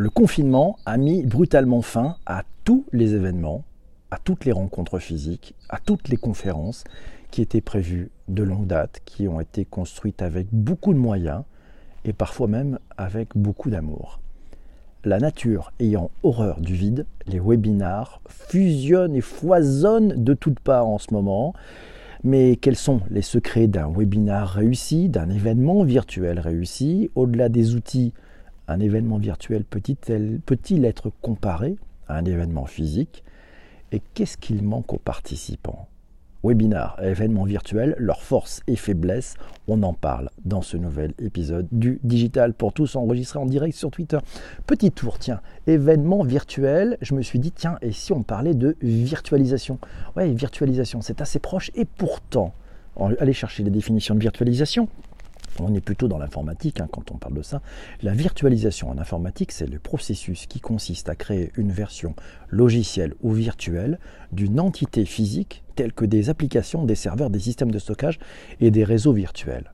Le 0.00 0.10
confinement 0.10 0.78
a 0.86 0.96
mis 0.96 1.24
brutalement 1.24 1.82
fin 1.82 2.18
à 2.24 2.44
tous 2.62 2.84
les 2.92 3.16
événements, 3.16 3.64
à 4.12 4.18
toutes 4.18 4.44
les 4.44 4.52
rencontres 4.52 5.00
physiques, 5.00 5.56
à 5.68 5.80
toutes 5.80 6.06
les 6.06 6.16
conférences 6.16 6.84
qui 7.32 7.42
étaient 7.42 7.60
prévues 7.60 8.12
de 8.28 8.44
longue 8.44 8.68
date, 8.68 9.00
qui 9.04 9.26
ont 9.26 9.40
été 9.40 9.64
construites 9.64 10.22
avec 10.22 10.46
beaucoup 10.52 10.94
de 10.94 11.00
moyens 11.00 11.42
et 12.04 12.12
parfois 12.12 12.46
même 12.46 12.78
avec 12.96 13.30
beaucoup 13.34 13.70
d'amour. 13.70 14.20
La 15.02 15.18
nature 15.18 15.72
ayant 15.80 16.12
horreur 16.22 16.60
du 16.60 16.74
vide, 16.74 17.04
les 17.26 17.40
webinars 17.40 18.20
fusionnent 18.28 19.16
et 19.16 19.20
foisonnent 19.20 20.22
de 20.22 20.32
toutes 20.32 20.60
parts 20.60 20.86
en 20.86 20.98
ce 20.98 21.12
moment. 21.12 21.54
Mais 22.22 22.54
quels 22.54 22.76
sont 22.76 23.00
les 23.10 23.22
secrets 23.22 23.66
d'un 23.66 23.90
webinar 23.90 24.48
réussi, 24.48 25.08
d'un 25.08 25.28
événement 25.28 25.82
virtuel 25.82 26.38
réussi 26.38 27.10
Au-delà 27.16 27.48
des 27.48 27.74
outils, 27.74 28.12
un 28.68 28.80
événement 28.80 29.18
virtuel 29.18 29.64
peut-il 29.64 30.84
être 30.84 31.10
comparé 31.22 31.76
à 32.06 32.16
un 32.16 32.24
événement 32.24 32.66
physique 32.66 33.24
Et 33.92 34.00
qu'est-ce 34.14 34.36
qu'il 34.36 34.62
manque 34.62 34.92
aux 34.92 34.98
participants? 34.98 35.88
Webinar 36.44 37.02
événements 37.02 37.44
virtuels, 37.44 37.96
leurs 37.98 38.22
forces 38.22 38.60
et 38.68 38.76
faiblesses, 38.76 39.34
on 39.66 39.82
en 39.82 39.92
parle 39.92 40.30
dans 40.44 40.62
ce 40.62 40.76
nouvel 40.76 41.12
épisode 41.18 41.66
du 41.72 41.98
Digital 42.04 42.54
pour 42.54 42.72
tous 42.72 42.94
enregistré 42.94 43.40
en 43.40 43.46
direct 43.46 43.76
sur 43.76 43.90
Twitter. 43.90 44.18
Petit 44.66 44.92
tour, 44.92 45.18
tiens, 45.18 45.40
événements 45.66 46.22
virtuels, 46.22 46.96
je 47.00 47.14
me 47.14 47.22
suis 47.22 47.40
dit, 47.40 47.50
tiens, 47.50 47.76
et 47.82 47.90
si 47.90 48.12
on 48.12 48.22
parlait 48.22 48.54
de 48.54 48.76
virtualisation? 48.82 49.80
Ouais, 50.14 50.30
virtualisation, 50.32 51.00
c'est 51.00 51.20
assez 51.20 51.40
proche 51.40 51.72
et 51.74 51.84
pourtant, 51.84 52.52
allez 53.18 53.32
chercher 53.32 53.64
les 53.64 53.70
définitions 53.70 54.14
de 54.14 54.20
virtualisation 54.20 54.88
on 55.60 55.74
est 55.74 55.80
plutôt 55.80 56.08
dans 56.08 56.18
l'informatique 56.18 56.80
hein, 56.80 56.88
quand 56.90 57.10
on 57.10 57.16
parle 57.16 57.34
de 57.34 57.42
ça. 57.42 57.62
La 58.02 58.12
virtualisation 58.12 58.90
en 58.90 58.98
informatique, 58.98 59.52
c'est 59.52 59.66
le 59.66 59.78
processus 59.78 60.46
qui 60.46 60.60
consiste 60.60 61.08
à 61.08 61.14
créer 61.14 61.52
une 61.56 61.72
version 61.72 62.14
logicielle 62.48 63.14
ou 63.22 63.32
virtuelle 63.32 63.98
d'une 64.32 64.60
entité 64.60 65.04
physique 65.04 65.64
telle 65.74 65.92
que 65.92 66.04
des 66.04 66.30
applications, 66.30 66.84
des 66.84 66.94
serveurs, 66.94 67.30
des 67.30 67.38
systèmes 67.38 67.70
de 67.70 67.78
stockage 67.78 68.18
et 68.60 68.70
des 68.70 68.84
réseaux 68.84 69.12
virtuels 69.12 69.72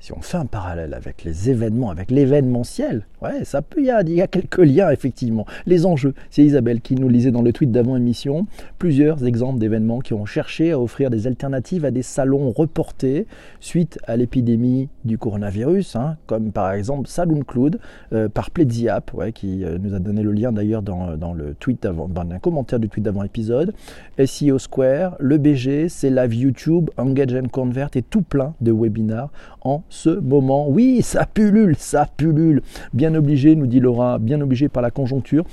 si 0.00 0.12
on 0.12 0.20
fait 0.20 0.36
un 0.36 0.46
parallèle 0.46 0.94
avec 0.94 1.24
les 1.24 1.50
événements, 1.50 1.90
avec 1.90 2.10
l'événementiel, 2.10 3.06
ouais, 3.20 3.44
ça 3.44 3.62
peut, 3.62 3.80
il 3.80 3.86
y, 3.86 3.90
a, 3.90 4.02
il 4.02 4.12
y 4.12 4.22
a 4.22 4.28
quelques 4.28 4.58
liens 4.58 4.90
effectivement. 4.90 5.44
Les 5.66 5.86
enjeux, 5.86 6.14
c'est 6.30 6.44
Isabelle 6.44 6.80
qui 6.80 6.94
nous 6.94 7.08
lisait 7.08 7.32
dans 7.32 7.42
le 7.42 7.52
tweet 7.52 7.72
d'avant 7.72 7.96
émission 7.96 8.46
plusieurs 8.78 9.24
exemples 9.24 9.58
d'événements 9.58 9.98
qui 9.98 10.14
ont 10.14 10.24
cherché 10.24 10.70
à 10.72 10.80
offrir 10.80 11.10
des 11.10 11.26
alternatives 11.26 11.84
à 11.84 11.90
des 11.90 12.02
salons 12.02 12.50
reportés 12.50 13.26
suite 13.60 13.98
à 14.06 14.16
l'épidémie 14.16 14.88
du 15.04 15.18
coronavirus, 15.18 15.96
hein, 15.96 16.16
comme 16.26 16.52
par 16.52 16.72
exemple 16.72 17.08
Saloon 17.08 17.42
Cloud 17.42 17.80
euh, 18.12 18.28
par 18.28 18.50
Pledziap, 18.50 19.12
ouais, 19.14 19.32
qui 19.32 19.64
euh, 19.64 19.78
nous 19.78 19.94
a 19.94 19.98
donné 19.98 20.22
le 20.22 20.32
lien 20.32 20.52
d'ailleurs 20.52 20.82
dans, 20.82 21.16
dans, 21.16 21.32
le 21.32 21.54
tweet 21.54 21.84
avant, 21.84 22.08
dans 22.08 22.28
un 22.30 22.38
commentaire 22.38 22.78
du 22.78 22.88
tweet 22.88 23.04
d'avant 23.04 23.24
épisode. 23.24 23.74
SEO 24.24 24.58
Square, 24.58 25.16
le 25.18 25.38
BG, 25.38 25.88
c'est 25.88 26.10
Live 26.10 26.34
YouTube, 26.34 26.90
Engage 26.96 27.34
and 27.34 27.48
Convert 27.50 27.90
et 27.94 28.02
tout 28.02 28.22
plein 28.22 28.54
de 28.60 28.70
webinars 28.70 29.30
en 29.62 29.82
ce 29.88 30.10
moment. 30.10 30.68
Oui, 30.68 31.02
ça 31.02 31.26
pullule, 31.26 31.76
ça 31.76 32.06
pullule. 32.16 32.62
Bien 32.92 33.14
obligé, 33.14 33.54
nous 33.54 33.66
dit 33.66 33.80
Laura, 33.80 34.18
bien 34.18 34.40
obligé 34.40 34.68
par 34.68 34.82
la 34.82 34.90
conjoncture 34.90 35.44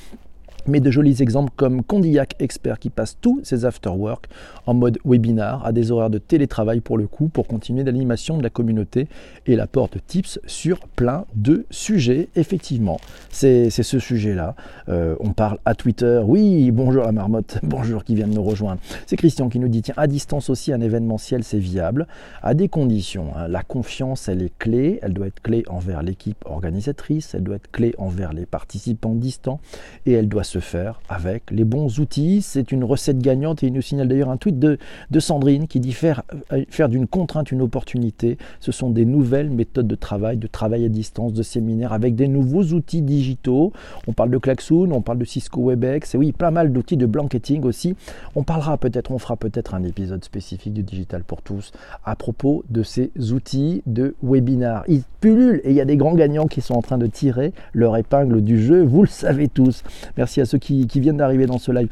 mais 0.67 0.79
de 0.79 0.91
jolis 0.91 1.21
exemples 1.21 1.51
comme 1.55 1.83
Condillac 1.83 2.35
Expert 2.39 2.79
qui 2.79 2.89
passe 2.89 3.17
tous 3.19 3.39
ses 3.43 3.65
after-work 3.65 4.27
en 4.65 4.73
mode 4.73 4.97
webinar 5.05 5.65
à 5.65 5.71
des 5.71 5.91
horaires 5.91 6.09
de 6.09 6.17
télétravail 6.17 6.81
pour 6.81 6.97
le 6.97 7.07
coup 7.07 7.27
pour 7.27 7.47
continuer 7.47 7.83
l'animation 7.83 8.37
de 8.37 8.43
la 8.43 8.49
communauté 8.49 9.07
et 9.45 9.55
l'apport 9.55 9.89
de 9.89 9.99
tips 9.99 10.39
sur 10.45 10.79
plein 10.79 11.25
de 11.35 11.65
sujets. 11.69 12.29
Effectivement, 12.35 12.99
c'est 13.29 13.69
ce 13.69 13.99
sujet-là. 13.99 14.55
Euh, 14.89 15.15
on 15.19 15.33
parle 15.33 15.59
à 15.65 15.75
Twitter. 15.75 16.21
Oui, 16.25 16.71
bonjour 16.71 17.03
la 17.03 17.11
marmotte, 17.11 17.59
bonjour 17.63 18.03
qui 18.03 18.15
vient 18.15 18.27
de 18.27 18.33
nous 18.33 18.43
rejoindre. 18.43 18.81
C'est 19.05 19.15
Christian 19.15 19.49
qui 19.49 19.59
nous 19.59 19.67
dit 19.67 19.81
tiens, 19.81 19.95
à 19.97 20.07
distance 20.07 20.49
aussi 20.49 20.73
un 20.73 20.81
événementiel 20.81 21.43
c'est 21.43 21.59
viable 21.59 22.07
à 22.41 22.53
des 22.53 22.69
conditions. 22.69 23.31
Hein. 23.35 23.47
La 23.47 23.61
confiance 23.61 24.27
elle 24.27 24.41
est 24.41 24.57
clé, 24.57 24.99
elle 25.01 25.13
doit 25.13 25.27
être 25.27 25.41
clé 25.41 25.63
envers 25.67 26.01
l'équipe 26.01 26.43
organisatrice, 26.45 27.35
elle 27.35 27.43
doit 27.43 27.57
être 27.57 27.71
clé 27.71 27.93
envers 27.97 28.33
les 28.33 28.45
participants 28.45 29.15
distants 29.15 29.59
et 30.05 30.13
elle 30.13 30.27
doit 30.27 30.43
se 30.43 30.54
faire 30.59 31.01
avec 31.09 31.51
les 31.51 31.63
bons 31.63 31.99
outils. 31.99 32.41
C'est 32.41 32.71
une 32.71 32.83
recette 32.83 33.19
gagnante 33.19 33.63
et 33.63 33.67
il 33.67 33.73
nous 33.73 33.81
signale 33.81 34.07
d'ailleurs 34.07 34.29
un 34.29 34.37
tweet 34.37 34.59
de, 34.59 34.77
Sandrine 35.19 35.67
qui 35.67 35.79
dit 35.79 35.93
faire, 35.93 36.23
euh, 36.51 36.63
faire 36.69 36.89
d'une 36.89 37.07
contrainte 37.07 37.51
une 37.51 37.61
opportunité. 37.61 38.37
Ce 38.59 38.71
sont 38.71 38.89
des 38.89 39.05
nouvelles 39.05 39.49
méthodes 39.49 39.87
de 39.87 39.95
travail, 39.95 40.37
de 40.37 40.47
travail 40.47 40.85
à 40.85 40.89
distance, 40.89 41.33
de 41.33 41.43
séminaire 41.43 41.93
avec 41.93 42.15
des 42.15 42.27
nouveaux 42.27 42.63
outils 42.73 43.01
digitaux. 43.01 43.73
On 44.07 44.13
parle 44.13 44.29
de 44.29 44.37
Klaxoon, 44.37 44.91
on 44.91 45.01
parle 45.01 45.19
de 45.19 45.25
Cisco 45.25 45.61
WebEx 45.61 46.15
et 46.15 46.17
oui, 46.17 46.31
pas 46.31 46.51
mal 46.51 46.71
d'outils 46.71 46.97
de 46.97 47.05
blanketing 47.05 47.63
aussi. 47.63 47.95
On 48.35 48.43
parlera 48.43 48.77
peut-être, 48.77 49.11
on 49.11 49.19
fera 49.19 49.35
peut-être 49.35 49.73
un 49.73 49.83
épisode 49.83 50.23
spécifique 50.23 50.73
du 50.73 50.83
Digital 50.83 51.23
pour 51.23 51.41
tous 51.41 51.71
à 52.03 52.15
propos 52.15 52.63
de 52.69 52.83
ces 52.83 53.11
outils 53.31 53.81
de 53.85 54.15
webinar. 54.21 54.83
Ils 54.87 55.03
pullulent 55.19 55.61
et 55.63 55.71
il 55.71 55.75
y 55.75 55.81
a 55.81 55.85
des 55.85 55.97
grands 55.97 56.15
gagnants 56.15 56.47
qui 56.47 56.61
sont 56.61 56.75
en 56.75 56.81
train 56.81 56.97
de 56.97 57.07
tirer 57.07 57.53
leur 57.73 57.97
épingle 57.97 58.41
du 58.41 58.61
jeu, 58.61 58.83
vous 58.83 59.01
le 59.01 59.07
savez 59.07 59.47
tous. 59.47 59.83
Merci 60.17 60.41
à 60.41 60.44
ceux 60.45 60.57
qui, 60.57 60.87
qui 60.87 60.99
viennent 60.99 61.17
d'arriver 61.17 61.45
dans 61.45 61.57
ce 61.57 61.71
live. 61.71 61.89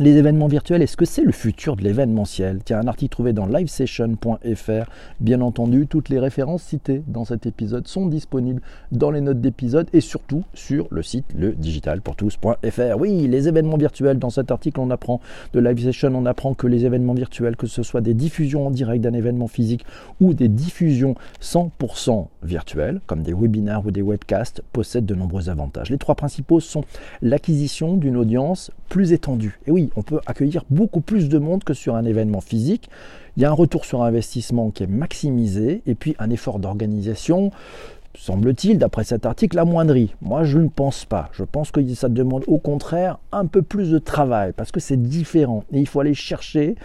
Les 0.00 0.16
événements 0.16 0.48
virtuels, 0.48 0.82
est-ce 0.82 0.96
que 0.96 1.04
c'est 1.04 1.22
le 1.22 1.30
futur 1.30 1.76
de 1.76 1.82
l'événementiel? 1.82 2.58
Tiens, 2.64 2.80
un 2.80 2.88
article 2.88 3.12
trouvé 3.12 3.32
dans 3.32 3.46
livesession.fr. 3.46 4.90
Bien 5.20 5.40
entendu, 5.40 5.86
toutes 5.86 6.08
les 6.08 6.18
références 6.18 6.64
citées 6.64 7.04
dans 7.06 7.24
cet 7.24 7.46
épisode 7.46 7.86
sont 7.86 8.06
disponibles 8.06 8.60
dans 8.90 9.12
les 9.12 9.20
notes 9.20 9.40
d'épisode 9.40 9.86
et 9.92 10.00
surtout 10.00 10.42
sur 10.52 10.88
le 10.90 11.04
site 11.04 11.26
ledigitalpourtous.fr. 11.38 12.98
Oui, 12.98 13.28
les 13.28 13.46
événements 13.46 13.76
virtuels, 13.76 14.18
dans 14.18 14.30
cet 14.30 14.50
article, 14.50 14.80
on 14.80 14.90
apprend 14.90 15.20
de 15.52 15.60
Livesession, 15.60 16.10
on 16.12 16.26
apprend 16.26 16.54
que 16.54 16.66
les 16.66 16.84
événements 16.84 17.14
virtuels, 17.14 17.54
que 17.54 17.68
ce 17.68 17.84
soit 17.84 18.00
des 18.00 18.14
diffusions 18.14 18.66
en 18.66 18.70
direct 18.72 19.04
d'un 19.04 19.14
événement 19.14 19.46
physique 19.46 19.86
ou 20.20 20.34
des 20.34 20.48
diffusions 20.48 21.14
100% 21.40 22.26
virtuelles, 22.42 23.00
comme 23.06 23.22
des 23.22 23.32
webinaires 23.32 23.86
ou 23.86 23.92
des 23.92 24.02
webcasts, 24.02 24.60
possèdent 24.72 25.06
de 25.06 25.14
nombreux 25.14 25.50
avantages. 25.50 25.90
Les 25.90 25.98
trois 25.98 26.16
principaux 26.16 26.58
sont 26.58 26.82
l'acquisition 27.22 27.96
d'une 27.96 28.16
audience 28.16 28.72
plus 28.88 29.12
étendue. 29.12 29.60
Et 29.66 29.70
oui, 29.70 29.83
on 29.96 30.02
peut 30.02 30.20
accueillir 30.26 30.64
beaucoup 30.70 31.00
plus 31.00 31.28
de 31.28 31.38
monde 31.38 31.64
que 31.64 31.74
sur 31.74 31.96
un 31.96 32.04
événement 32.04 32.40
physique. 32.40 32.88
Il 33.36 33.42
y 33.42 33.46
a 33.46 33.50
un 33.50 33.54
retour 33.54 33.84
sur 33.84 34.02
investissement 34.02 34.70
qui 34.70 34.84
est 34.84 34.88
maximisé 34.88 35.82
et 35.86 35.94
puis 35.94 36.14
un 36.18 36.30
effort 36.30 36.58
d'organisation 36.58 37.50
semble-t-il, 38.16 38.78
d'après 38.78 39.04
cet 39.04 39.26
article, 39.26 39.58
amoindri. 39.58 40.14
Moi, 40.22 40.44
je 40.44 40.58
ne 40.58 40.68
pense 40.68 41.04
pas. 41.04 41.30
Je 41.32 41.44
pense 41.44 41.70
que 41.70 41.94
ça 41.94 42.08
demande 42.08 42.44
au 42.46 42.58
contraire 42.58 43.18
un 43.32 43.46
peu 43.46 43.62
plus 43.62 43.90
de 43.90 43.98
travail 43.98 44.52
parce 44.56 44.70
que 44.70 44.80
c'est 44.80 45.00
différent 45.00 45.64
et 45.72 45.80
il 45.80 45.86
faut 45.86 46.00
aller 46.00 46.14
chercher 46.14 46.76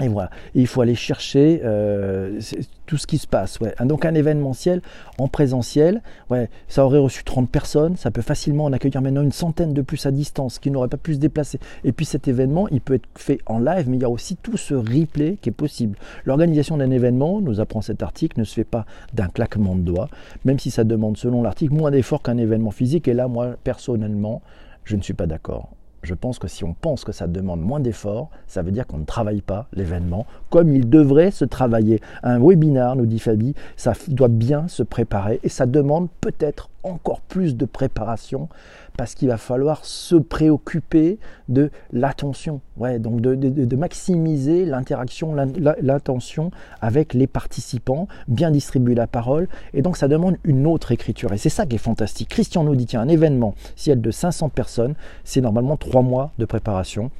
et 0.00 0.08
voilà, 0.08 0.30
il 0.54 0.66
faut 0.66 0.80
aller 0.80 0.94
chercher 0.94 1.60
euh, 1.64 2.40
tout 2.86 2.96
ce 2.96 3.06
qui 3.06 3.18
se 3.18 3.26
passe. 3.26 3.60
Ouais. 3.60 3.74
Donc 3.84 4.04
un 4.04 4.14
événementiel 4.14 4.82
en 5.18 5.28
présentiel, 5.28 6.02
ouais, 6.30 6.48
ça 6.68 6.84
aurait 6.84 6.98
reçu 6.98 7.22
30 7.24 7.50
personnes, 7.50 7.96
ça 7.96 8.10
peut 8.10 8.22
facilement 8.22 8.64
en 8.64 8.72
accueillir 8.72 9.02
maintenant 9.02 9.22
une 9.22 9.32
centaine 9.32 9.74
de 9.74 9.82
plus 9.82 10.04
à 10.06 10.10
distance 10.10 10.58
qui 10.58 10.70
n'auraient 10.70 10.88
pas 10.88 10.96
pu 10.96 11.14
se 11.14 11.18
déplacer. 11.18 11.60
Et 11.84 11.92
puis 11.92 12.06
cet 12.06 12.28
événement, 12.28 12.68
il 12.68 12.80
peut 12.80 12.94
être 12.94 13.08
fait 13.16 13.40
en 13.46 13.58
live, 13.58 13.88
mais 13.88 13.96
il 13.96 14.02
y 14.02 14.04
a 14.04 14.10
aussi 14.10 14.36
tout 14.36 14.56
ce 14.56 14.74
replay 14.74 15.36
qui 15.40 15.50
est 15.50 15.52
possible. 15.52 15.96
L'organisation 16.24 16.76
d'un 16.76 16.90
événement, 16.90 17.40
nous 17.40 17.60
apprend 17.60 17.80
cet 17.80 18.02
article, 18.02 18.40
ne 18.40 18.44
se 18.44 18.54
fait 18.54 18.64
pas 18.64 18.86
d'un 19.14 19.28
claquement 19.28 19.76
de 19.76 19.82
doigts, 19.82 20.08
même 20.44 20.58
si 20.58 20.70
ça 20.70 20.84
demande, 20.84 21.16
selon 21.16 21.42
l'article, 21.42 21.74
moins 21.74 21.90
d'efforts 21.90 22.22
qu'un 22.22 22.38
événement 22.38 22.70
physique. 22.70 23.08
Et 23.08 23.14
là, 23.14 23.28
moi, 23.28 23.56
personnellement, 23.62 24.42
je 24.84 24.96
ne 24.96 25.02
suis 25.02 25.14
pas 25.14 25.26
d'accord 25.26 25.70
je 26.02 26.14
pense 26.14 26.38
que 26.38 26.48
si 26.48 26.64
on 26.64 26.74
pense 26.74 27.04
que 27.04 27.12
ça 27.12 27.26
demande 27.26 27.60
moins 27.60 27.80
d'efforts, 27.80 28.30
ça 28.46 28.62
veut 28.62 28.72
dire 28.72 28.86
qu'on 28.86 28.98
ne 28.98 29.04
travaille 29.04 29.42
pas 29.42 29.66
l'événement 29.72 30.26
comme 30.50 30.72
il 30.72 30.88
devrait 30.88 31.30
se 31.30 31.44
travailler. 31.44 32.00
Un 32.22 32.38
webinar, 32.38 32.96
nous 32.96 33.06
dit 33.06 33.18
Fabi, 33.18 33.54
ça 33.76 33.92
doit 34.08 34.28
bien 34.28 34.68
se 34.68 34.82
préparer 34.82 35.40
et 35.42 35.48
ça 35.48 35.66
demande 35.66 36.08
peut-être 36.20 36.68
encore 36.82 37.20
plus 37.20 37.56
de 37.56 37.64
préparation 37.64 38.48
parce 38.96 39.14
qu'il 39.14 39.28
va 39.28 39.38
falloir 39.38 39.84
se 39.84 40.16
préoccuper 40.16 41.18
de 41.48 41.70
l'attention, 41.92 42.60
ouais, 42.76 42.98
donc 42.98 43.20
de, 43.22 43.76
maximiser 43.76 44.66
l'interaction, 44.66 45.34
l'attention 45.34 46.50
avec 46.82 47.14
les 47.14 47.26
participants, 47.26 48.08
bien 48.28 48.50
distribuer 48.50 48.94
la 48.94 49.06
parole, 49.06 49.48
et 49.72 49.80
donc 49.80 49.96
ça 49.96 50.06
demande 50.06 50.36
une 50.44 50.66
autre 50.66 50.92
écriture. 50.92 51.32
Et 51.32 51.38
c'est 51.38 51.48
ça 51.48 51.64
qui 51.64 51.76
est 51.76 51.78
fantastique. 51.78 52.28
Christian 52.28 52.64
nous 52.64 52.76
dit, 52.76 52.84
tiens, 52.84 53.00
un 53.00 53.08
événement, 53.08 53.54
si 53.74 53.90
elle 53.90 54.02
de 54.02 54.10
500 54.10 54.50
personnes, 54.50 54.94
c'est 55.24 55.40
normalement 55.40 55.78
trois 55.78 56.02
mois 56.02 56.32
de 56.38 56.44
préparation 56.44 57.10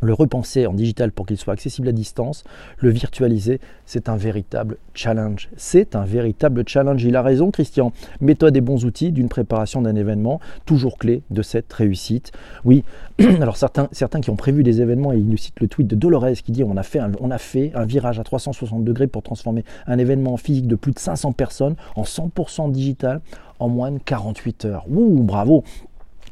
le 0.00 0.12
repenser 0.12 0.66
en 0.66 0.74
digital 0.74 1.12
pour 1.12 1.26
qu'il 1.26 1.36
soit 1.36 1.52
accessible 1.52 1.88
à 1.88 1.92
distance, 1.92 2.44
le 2.78 2.90
virtualiser, 2.90 3.60
c'est 3.86 4.08
un 4.08 4.16
véritable 4.16 4.76
challenge. 4.94 5.48
C'est 5.56 5.96
un 5.96 6.04
véritable 6.04 6.64
challenge. 6.66 7.04
Il 7.04 7.16
a 7.16 7.22
raison, 7.22 7.50
Christian. 7.50 7.92
Méthode 8.20 8.56
et 8.56 8.60
bons 8.60 8.84
outils 8.84 9.12
d'une 9.12 9.28
préparation 9.28 9.82
d'un 9.82 9.96
événement, 9.96 10.40
toujours 10.66 10.98
clé 10.98 11.22
de 11.30 11.42
cette 11.42 11.72
réussite. 11.72 12.32
Oui, 12.64 12.84
alors 13.18 13.56
certains, 13.56 13.88
qui 14.20 14.30
ont 14.30 14.36
prévu 14.36 14.62
des 14.62 14.80
événements, 14.80 15.12
et 15.12 15.18
ils 15.18 15.28
nous 15.28 15.36
citent 15.36 15.60
le 15.60 15.68
tweet 15.68 15.86
de 15.86 15.96
Dolores 15.96 16.32
qui 16.44 16.52
dit 16.52 16.64
on 16.64 16.76
a, 16.76 16.82
fait 16.82 16.98
un, 16.98 17.12
on 17.20 17.30
a 17.30 17.38
fait 17.38 17.72
un 17.74 17.84
virage 17.84 18.18
à 18.18 18.24
360 18.24 18.84
degrés 18.84 19.06
pour 19.06 19.22
transformer 19.22 19.64
un 19.86 19.98
événement 19.98 20.36
physique 20.36 20.66
de 20.66 20.76
plus 20.76 20.92
de 20.92 20.98
500 20.98 21.32
personnes 21.32 21.76
en 21.96 22.02
100% 22.02 22.70
digital 22.70 23.20
en 23.58 23.68
moins 23.68 23.90
de 23.90 23.98
48 23.98 24.64
heures. 24.64 24.84
Ouh, 24.88 25.22
bravo 25.22 25.64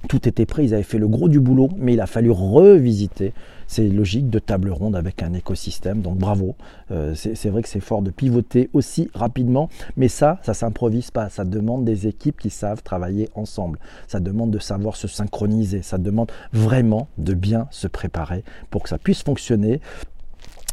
tout 0.08 0.28
était 0.28 0.46
prêt, 0.46 0.64
ils 0.64 0.74
avaient 0.74 0.82
fait 0.82 0.98
le 0.98 1.08
gros 1.08 1.28
du 1.28 1.40
boulot, 1.40 1.69
mais 1.76 1.94
il 1.94 2.00
a 2.00 2.06
fallu 2.06 2.30
revisiter. 2.30 3.32
C'est 3.66 3.88
logique 3.88 4.30
de 4.30 4.38
table 4.38 4.70
ronde 4.70 4.96
avec 4.96 5.22
un 5.22 5.32
écosystème, 5.32 6.00
donc 6.00 6.18
bravo. 6.18 6.54
Euh, 6.90 7.14
c'est 7.14 7.48
vrai 7.48 7.62
que 7.62 7.68
c'est 7.68 7.80
fort 7.80 8.02
de 8.02 8.10
pivoter 8.10 8.70
aussi 8.72 9.10
rapidement, 9.14 9.68
mais 9.96 10.08
ça, 10.08 10.38
ça 10.42 10.54
s'improvise 10.54 11.10
pas. 11.10 11.28
Ça 11.28 11.44
demande 11.44 11.84
des 11.84 12.06
équipes 12.06 12.38
qui 12.38 12.50
savent 12.50 12.82
travailler 12.82 13.28
ensemble. 13.34 13.78
Ça 14.06 14.20
demande 14.20 14.50
de 14.50 14.58
savoir 14.58 14.96
se 14.96 15.08
synchroniser. 15.08 15.82
Ça 15.82 15.98
demande 15.98 16.30
vraiment 16.52 17.08
de 17.18 17.34
bien 17.34 17.66
se 17.70 17.88
préparer 17.88 18.44
pour 18.70 18.82
que 18.82 18.88
ça 18.88 18.98
puisse 18.98 19.22
fonctionner 19.22 19.80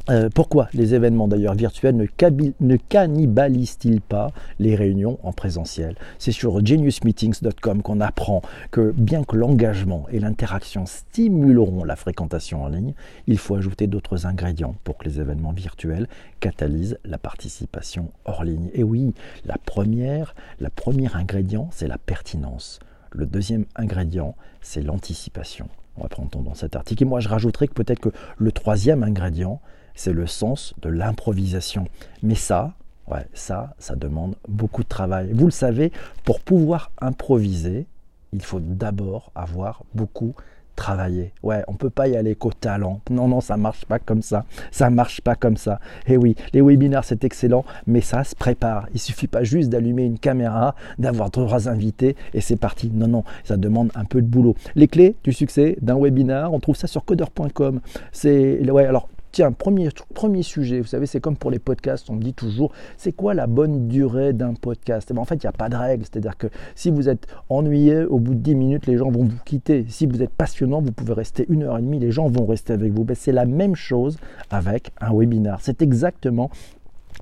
euh, 0.10 0.28
pourquoi 0.34 0.68
les 0.74 0.96
événements 0.96 1.30
d'ailleurs 1.30 1.54
virtuels 1.54 1.96
ne, 1.96 2.76
cannibalisent-ils 2.76 4.02
pas 4.02 4.32
les 4.60 4.76
réunions 4.76 5.18
en 5.24 5.32
présentiel? 5.32 5.96
C'est 6.20 6.34
sur 6.34 6.66
geniusmeetings.com 6.66 7.82
qu'on 7.82 8.02
apprend 8.02 8.42
que 8.72 8.94
bien 8.98 9.24
que 9.24 9.38
l'engagement 9.38 10.06
et 10.12 10.20
l'interaction 10.20 10.86
stimuleront 10.86 11.86
la 11.86 11.96
fréquentation 11.96 12.64
en 12.64 12.68
ligne, 12.68 12.94
il 13.28 13.38
faut 13.38 13.56
ajouter 13.56 13.88
d'autres 13.88 14.26
ingrédients 14.26 14.76
pour 14.84 14.98
que 14.98 15.06
les 15.06 15.22
événements 15.22 15.54
virtuels 15.54 16.08
catalysent 16.42 16.98
la 17.06 17.18
participation 17.18 18.12
hors 18.26 18.44
ligne. 18.44 18.70
Et 18.74 18.84
oui, 18.84 19.14
la 19.46 19.58
première, 19.58 20.36
la 20.60 20.70
première 20.70 21.16
ingrédient, 21.16 21.70
c'est 21.72 21.88
la 21.88 21.98
pertinence. 21.98 22.80
Le 23.12 23.26
deuxième 23.26 23.66
ingrédient, 23.78 24.36
c'est 24.62 24.82
l'anticipation. 24.82 25.70
On 25.96 26.02
va 26.02 26.10
prendre 26.10 26.42
dans 26.42 26.56
cet 26.56 26.76
article. 26.76 27.04
Et 27.04 27.06
moi, 27.06 27.20
je 27.20 27.30
rajouterais 27.30 27.68
que 27.68 27.74
peut-être 27.74 28.00
que 28.00 28.10
le 28.38 28.52
troisième 28.52 29.04
ingrédient, 29.04 29.62
c'est 29.96 30.14
le 30.14 30.28
sens 30.28 30.74
de 30.82 30.90
l'improvisation. 30.90 31.88
Mais 32.22 32.36
ça, 32.36 32.74
ouais, 33.08 33.28
ça, 33.34 33.76
ça 33.80 33.96
demande 33.96 34.36
beaucoup 34.48 34.84
de 34.84 34.88
travail. 34.88 35.32
Vous 35.34 35.46
le 35.46 35.52
savez, 35.52 35.92
pour 36.24 36.40
pouvoir 36.40 36.92
improviser, 37.00 37.86
il 38.32 38.42
faut 38.42 38.60
d'abord 38.60 39.32
avoir 39.36 39.84
beaucoup 39.94 40.36
travaillé. 40.76 41.34
Ouais, 41.44 41.64
on 41.68 41.74
peut 41.74 41.90
pas 41.90 42.08
y 42.08 42.16
aller 42.16 42.36
qu'au 42.36 42.52
talent. 42.52 43.02
Non, 43.10 43.28
non, 43.28 43.42
ça 43.42 43.58
marche 43.58 43.86
pas 43.86 44.00
comme 44.00 44.22
ça. 44.22 44.46
Ça 44.72 44.90
marche 44.90 45.22
pas 45.22 45.36
comme 45.36 45.58
ça. 45.58 45.80
Eh 46.08 46.18
oui, 46.18 46.36
les 46.54 46.62
webinaires 46.62 47.04
c'est 47.04 47.24
excellent, 47.24 47.64
mais 47.86 48.02
ça 48.02 48.24
se 48.24 48.36
prépare. 48.36 48.88
Il 48.94 49.00
suffit 49.00 49.28
pas 49.28 49.44
juste 49.44 49.70
d'allumer 49.70 50.04
une 50.04 50.20
caméra, 50.20 50.76
d'avoir 50.98 51.32
trois 51.32 51.70
invités 51.70 52.16
et 52.34 52.42
c'est 52.42 52.56
parti. 52.56 52.90
Non, 52.94 53.08
non, 53.08 53.24
ça 53.44 53.58
demande 53.58 53.92
un 53.96 54.06
peu 54.06 54.22
de 54.22 54.28
boulot. 54.28 54.56
Les 54.76 54.88
clés 54.88 55.16
du 55.24 55.32
succès 55.32 55.78
d'un 55.82 56.00
webinar, 56.00 56.54
on 56.54 56.60
trouve 56.60 56.76
ça 56.76 56.88
sur 56.88 57.06
coder.com. 57.06 57.80
C'est 58.12 58.60
ouais, 58.70 58.86
alors 58.86 59.10
Tiens, 59.34 59.52
premier, 59.52 59.90
premier 60.14 60.44
sujet, 60.44 60.80
vous 60.80 60.86
savez, 60.86 61.08
c'est 61.08 61.20
comme 61.20 61.38
pour 61.38 61.50
les 61.50 61.58
podcasts, 61.58 62.08
on 62.12 62.14
me 62.14 62.22
dit 62.22 62.36
toujours, 62.36 62.72
c'est 62.98 63.14
quoi 63.14 63.34
la 63.34 63.48
bonne 63.48 63.88
durée 63.88 64.32
d'un 64.32 64.54
podcast? 64.54 65.08
Eh 65.10 65.16
ben, 65.16 65.22
En 65.22 65.26
fait, 65.26 65.38
il 65.38 65.48
n'y 65.48 65.50
a 65.50 65.52
pas 65.52 65.70
de 65.70 65.76
règle, 65.76 66.04
c'est-à-dire 66.04 66.38
que 66.38 66.46
si 66.76 66.92
vous 66.92 67.10
êtes 67.10 67.26
ennuyé, 67.50 68.04
au 68.04 68.20
bout 68.20 68.36
de 68.36 68.42
10 68.42 68.54
minutes, 68.54 68.86
les 68.86 68.96
gens 68.96 69.10
vont 69.10 69.24
vous 69.24 69.40
quitter. 69.44 69.88
Si 69.90 70.06
vous 70.06 70.22
êtes 70.22 70.30
passionnant, 70.30 70.84
vous 70.84 70.92
pouvez 70.92 71.14
rester 71.14 71.48
une 71.50 71.64
heure 71.64 71.80
et 71.80 71.82
demie, 71.82 71.98
les 71.98 72.12
gens 72.12 72.28
vont 72.28 72.46
rester 72.46 72.74
avec 72.74 72.94
vous. 72.94 73.06
Ben, 73.06 73.16
c'est 73.16 73.32
la 73.32 73.46
même 73.46 73.74
chose 73.74 74.20
avec 74.52 74.92
un 75.02 75.12
webinar. 75.12 75.62
C'est 75.62 75.82
exactement 75.82 76.52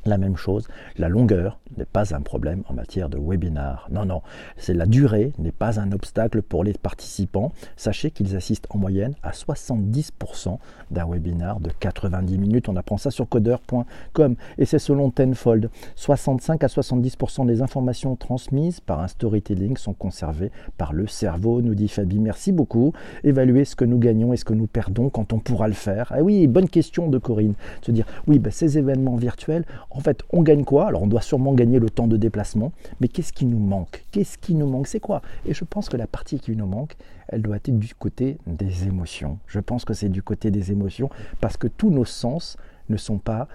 la 0.05 0.17
même 0.17 0.37
chose, 0.37 0.67
la 0.97 1.09
longueur 1.09 1.59
n'est 1.77 1.85
pas 1.85 2.13
un 2.15 2.21
problème 2.21 2.63
en 2.67 2.73
matière 2.73 3.09
de 3.09 3.17
webinar. 3.17 3.87
Non, 3.91 4.05
non, 4.05 4.21
c'est 4.57 4.73
la 4.73 4.85
durée 4.85 5.33
n'est 5.37 5.51
pas 5.51 5.79
un 5.79 5.91
obstacle 5.91 6.41
pour 6.41 6.63
les 6.63 6.73
participants. 6.73 7.51
Sachez 7.75 8.11
qu'ils 8.11 8.35
assistent 8.35 8.67
en 8.69 8.77
moyenne 8.77 9.15
à 9.23 9.31
70% 9.31 10.57
d'un 10.91 11.07
webinar 11.07 11.59
de 11.59 11.69
90 11.79 12.37
minutes. 12.37 12.69
On 12.69 12.75
apprend 12.75 12.97
ça 12.97 13.11
sur 13.11 13.27
codeur.com 13.27 14.35
et 14.57 14.65
c'est 14.65 14.79
selon 14.79 15.11
Tenfold. 15.11 15.69
65 15.95 16.63
à 16.63 16.67
70% 16.67 17.45
des 17.45 17.61
informations 17.61 18.15
transmises 18.15 18.79
par 18.79 18.99
un 18.99 19.07
storytelling 19.07 19.77
sont 19.77 19.93
conservées 19.93 20.51
par 20.77 20.93
le 20.93 21.07
cerveau, 21.07 21.61
nous 21.61 21.75
dit 21.75 21.87
Fabi. 21.87 22.19
Merci 22.19 22.51
beaucoup. 22.51 22.93
Évaluer 23.23 23.65
ce 23.65 23.75
que 23.75 23.85
nous 23.85 23.97
gagnons 23.97 24.33
et 24.33 24.37
ce 24.37 24.45
que 24.45 24.53
nous 24.53 24.67
perdons 24.67 25.09
quand 25.09 25.33
on 25.33 25.39
pourra 25.39 25.67
le 25.67 25.73
faire. 25.73 26.11
Ah 26.11 26.21
oui, 26.21 26.47
bonne 26.47 26.69
question 26.69 27.07
de 27.07 27.17
Corinne. 27.17 27.53
Se 27.81 27.91
dire, 27.91 28.05
oui, 28.27 28.39
ben, 28.39 28.51
ces 28.51 28.77
événements 28.77 29.15
virtuels, 29.15 29.65
en 29.93 29.99
fait, 29.99 30.23
on 30.31 30.41
gagne 30.41 30.63
quoi? 30.63 30.87
Alors, 30.87 31.03
on 31.03 31.07
doit 31.07 31.21
sûrement 31.21 31.53
gagner 31.53 31.79
le 31.79 31.89
temps 31.89 32.07
de 32.07 32.17
déplacement, 32.17 32.71
mais 32.99 33.07
qu'est-ce 33.07 33.33
qui 33.33 33.45
nous 33.45 33.59
manque? 33.59 34.03
Qu'est-ce 34.11 34.37
qui 34.37 34.55
nous 34.55 34.67
manque? 34.67 34.87
C'est 34.87 34.99
quoi? 34.99 35.21
Et 35.45 35.53
je 35.53 35.63
pense 35.65 35.89
que 35.89 35.97
la 35.97 36.07
partie 36.07 36.39
qui 36.39 36.55
nous 36.55 36.65
manque, 36.65 36.95
elle 37.27 37.41
doit 37.41 37.57
être 37.57 37.77
du 37.77 37.93
côté 37.93 38.37
des 38.47 38.85
émotions. 38.85 39.37
Je 39.47 39.59
pense 39.59 39.85
que 39.85 39.93
c'est 39.93 40.09
du 40.09 40.23
côté 40.23 40.49
des 40.51 40.71
émotions 40.71 41.09
parce 41.39 41.57
que 41.57 41.67
tous 41.67 41.89
nos 41.89 42.05
sens 42.05 42.57
ne 42.89 42.97
sont 42.97 43.17
pas 43.17 43.47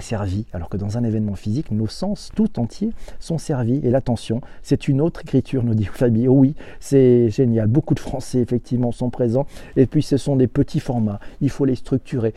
servis, 0.00 0.44
alors 0.52 0.68
que 0.68 0.76
dans 0.76 0.98
un 0.98 1.04
événement 1.04 1.34
physique, 1.34 1.70
nos 1.70 1.86
sens 1.86 2.30
tout 2.34 2.58
entiers 2.58 2.90
sont 3.20 3.38
servis. 3.38 3.80
Et 3.84 3.90
l'attention, 3.90 4.40
c'est 4.62 4.88
une 4.88 5.00
autre 5.00 5.20
écriture, 5.22 5.62
nous 5.62 5.74
dit 5.74 5.84
Fabio. 5.84 6.32
Oui, 6.32 6.54
c'est 6.80 7.30
génial. 7.30 7.66
Beaucoup 7.68 7.94
de 7.94 8.00
Français, 8.00 8.38
effectivement, 8.40 8.92
sont 8.92 9.10
présents. 9.10 9.46
Et 9.76 9.86
puis, 9.86 10.02
ce 10.02 10.16
sont 10.16 10.36
des 10.36 10.48
petits 10.48 10.80
formats. 10.80 11.20
Il 11.40 11.50
faut 11.50 11.64
les 11.64 11.76
structurer. 11.76 12.34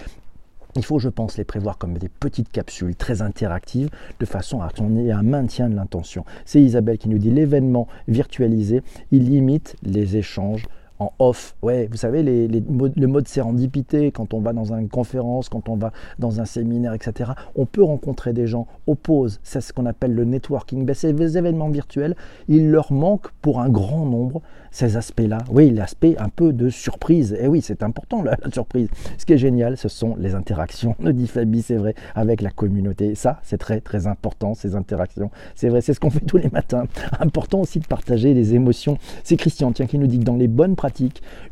Il 0.76 0.86
faut, 0.86 1.00
je 1.00 1.10
pense, 1.10 1.38
les 1.38 1.44
prévoir 1.44 1.78
comme 1.78 1.98
des 1.98 2.10
petites 2.10 2.52
capsules 2.52 2.96
très 2.96 3.22
interactives 3.22 3.90
de 4.20 4.26
façon 4.26 4.62
à 4.62 4.70
qu'on 4.70 4.96
ait 4.96 5.12
un 5.12 5.24
maintien 5.24 5.68
de 5.68 5.76
l'intention. 5.76 6.26
C'est 6.46 6.62
Isabelle 6.62 6.98
qui 6.98 7.10
nous 7.10 7.18
dit 7.18 7.32
l'événement 7.32 7.88
virtualisé, 8.08 8.84
il 9.12 9.30
limite 9.30 9.76
les 9.84 10.18
échanges 10.18 10.68
en 11.00 11.14
off. 11.20 11.56
Ouais, 11.62 11.88
vous 11.90 11.98
savez, 11.98 12.24
les, 12.24 12.48
le 12.48 13.08
mode 13.08 13.28
sérendipité, 13.28 14.12
quand 14.12 14.34
on 14.34 14.40
va 14.40 14.54
dans 14.54 14.74
une 14.74 14.90
conférence, 14.90 15.50
quand 15.50 15.70
on 15.70 15.76
va 15.76 15.92
dans 16.20 16.42
un 16.42 16.46
séminaire, 16.46 16.94
etc., 16.94 17.32
on 17.56 17.66
peut 17.66 17.84
rencontrer 17.84 18.34
des 18.34 18.48
gens 18.48 18.68
pauses. 18.94 19.40
C'est 19.44 19.62
ce 19.62 19.74
qu'on 19.74 19.86
appelle 19.86 20.14
le 20.14 20.26
networking. 20.26 20.86
Ben, 20.86 20.94
ces 20.94 21.10
événements 21.38 21.70
virtuels, 21.70 22.16
il 22.48 22.70
leur 22.70 22.92
manque 22.92 23.32
pour 23.42 23.60
un 23.60 23.70
grand 23.70 24.06
nombre 24.06 24.42
ces 24.72 24.98
aspects-là. 24.98 25.40
Oui, 25.50 25.72
l'aspect 25.72 26.16
un 26.20 26.30
peu 26.30 26.54
de 26.54 26.70
surprise. 26.70 27.36
Et 27.40 27.48
oui, 27.48 27.62
c'est 27.62 27.84
important 27.84 28.22
la, 28.22 28.38
surprise. 28.54 28.90
Ce 29.18 29.26
qui 29.26 29.34
est 29.34 29.38
génial, 29.38 29.78
ce 29.78 29.90
sont 29.90 30.16
les 30.18 30.36
interactions, 30.36 30.96
nous 31.00 31.12
dit 31.12 31.28
Fabi, 31.28 31.62
c'est 31.62 31.76
vrai, 31.76 31.96
avec 32.16 32.42
la 32.42 32.52
communauté. 32.52 33.16
Ça, 33.16 33.40
c'est 33.44 33.58
très 33.58 33.82
très 33.82 34.08
important, 34.08 34.54
ces 34.54 34.76
interactions. 34.76 35.32
C'est 35.56 35.70
vrai, 35.70 35.82
c'est 35.82 35.94
ce 35.94 36.00
qu'on 36.00 36.10
fait 36.10 36.20
tous 36.20 36.38
les 36.38 36.50
matins. 36.50 36.84
Important 37.20 37.62
aussi 37.62 37.80
de 37.80 37.88
partager 37.88 38.34
les 38.34 38.54
émotions. 38.54 38.98
C'est 39.24 39.38
Christian, 39.38 39.72
tiens, 39.72 39.88
qui 39.88 39.98
nous 39.98 40.08
dit 40.08 40.20
que 40.20 40.24
dans 40.24 40.36
les 40.36 40.48
bonnes 40.48 40.76
pratiques, 40.76 40.89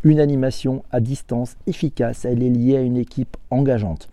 une 0.04 0.20
animation 0.20 0.84
à 0.92 1.00
distance 1.00 1.56
efficace, 1.68 2.26
elle 2.26 2.44
est 2.44 2.50
liée 2.50 2.78
à 2.78 2.82
une 2.82 2.98
équipe 2.98 3.38
engageante 3.50 4.10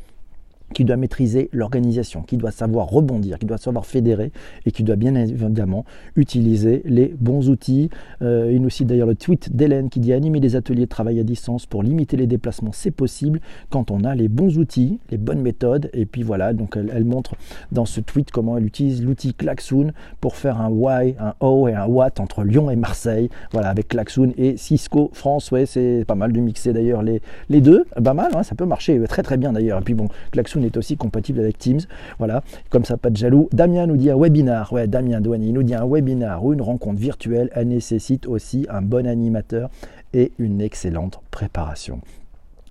qui 0.72 0.84
doit 0.84 0.96
maîtriser 0.96 1.49
l'organisation, 1.52 2.22
qui 2.22 2.37
doit 2.37 2.50
savoir 2.50 2.88
rebondir, 2.88 3.38
qui 3.38 3.46
doit 3.46 3.58
savoir 3.58 3.87
fédérer 3.87 4.32
et 4.66 4.72
qui 4.72 4.82
doit 4.82 4.96
bien 4.96 5.14
évidemment 5.14 5.84
utiliser 6.16 6.82
les 6.84 7.14
bons 7.19 7.49
outils. 7.50 7.90
Il 8.20 8.61
nous 8.61 8.70
cite 8.70 8.88
d'ailleurs 8.88 9.06
le 9.06 9.14
tweet 9.14 9.55
d'Hélène 9.55 9.90
qui 9.90 10.00
dit 10.00 10.12
animer 10.12 10.40
des 10.40 10.56
ateliers 10.56 10.83
de 10.83 10.87
travail 10.87 11.21
à 11.21 11.23
distance 11.23 11.66
pour 11.66 11.83
limiter 11.83 12.16
les 12.16 12.26
déplacements, 12.26 12.73
c'est 12.73 12.90
possible 12.90 13.40
quand 13.71 13.90
on 13.90 14.04
a 14.04 14.14
les 14.14 14.28
bons 14.28 14.59
outils, 14.59 14.99
les 15.11 15.18
bonnes 15.18 15.40
méthodes. 15.40 15.90
Et 15.92 16.06
puis 16.06 16.23
voilà, 16.23 16.52
donc 16.52 16.76
elle, 16.76 17.04
montre 17.04 17.35
dans 17.73 17.85
ce 17.85 18.00
tweet 18.00 18.30
comment 18.30 18.56
elle 18.56 18.66
utilise 18.66 19.04
l'outil 19.04 19.35
Klaxoon 19.35 19.92
pour 20.21 20.37
faire 20.37 20.61
un 20.61 20.71
Y, 20.71 21.16
un 21.18 21.35
O 21.40 21.68
et 21.68 21.75
un 21.75 21.87
Watt 21.87 22.21
entre 22.21 22.44
Lyon 22.44 22.71
et 22.71 22.76
Marseille. 22.76 23.28
Voilà, 23.52 23.71
avec 23.71 23.88
Klaxoon 23.88 24.33
et 24.37 24.56
Cisco 24.56 25.11
France. 25.12 25.50
Ouais, 25.50 25.66
c'est 25.66 26.04
pas 26.06 26.14
mal 26.14 26.33
de 26.33 26.40
mixer 26.40 26.73
d'ailleurs 26.73 27.02
les, 27.02 27.21
les 27.49 27.61
deux. 27.61 27.85
Pas 28.02 28.14
mal, 28.14 28.33
hein, 28.35 28.42
ça 28.42 28.54
peut 28.54 28.66
marcher 28.66 29.00
très 29.09 29.23
très 29.23 29.37
bien 29.37 29.52
d'ailleurs. 29.52 29.80
Et 29.80 29.85
puis 29.85 29.94
bon, 29.94 30.09
Klaxoon 30.30 30.53
est 30.62 30.76
aussi 30.76 30.96
compatible 30.96 31.40
avec 31.40 31.58
Teams. 31.58 31.80
Voilà, 32.18 32.42
comme 32.70 32.84
ça, 32.84 32.96
pas 32.96 33.11
de 33.11 33.16
jaloux. 33.16 33.49
Damien 33.52 33.87
nous 33.87 33.96
dit 33.96 34.11
un 34.11 34.16
webinar. 34.16 34.73
Ouais, 34.73 34.87
Damien 34.87 35.20
Douani 35.20 35.52
nous 35.52 35.62
dit 35.62 35.75
un 35.75 35.87
webinar 35.87 36.44
ou 36.44 36.52
une 36.52 36.62
rencontre 36.62 37.00
virtuelle, 37.00 37.50
elle 37.54 37.68
nécessite 37.68 38.26
aussi 38.26 38.66
un 38.68 38.82
bon 38.82 39.06
animateur 39.06 39.70
et 40.12 40.32
une 40.38 40.61
excellente 40.61 41.20
préparation. 41.30 42.00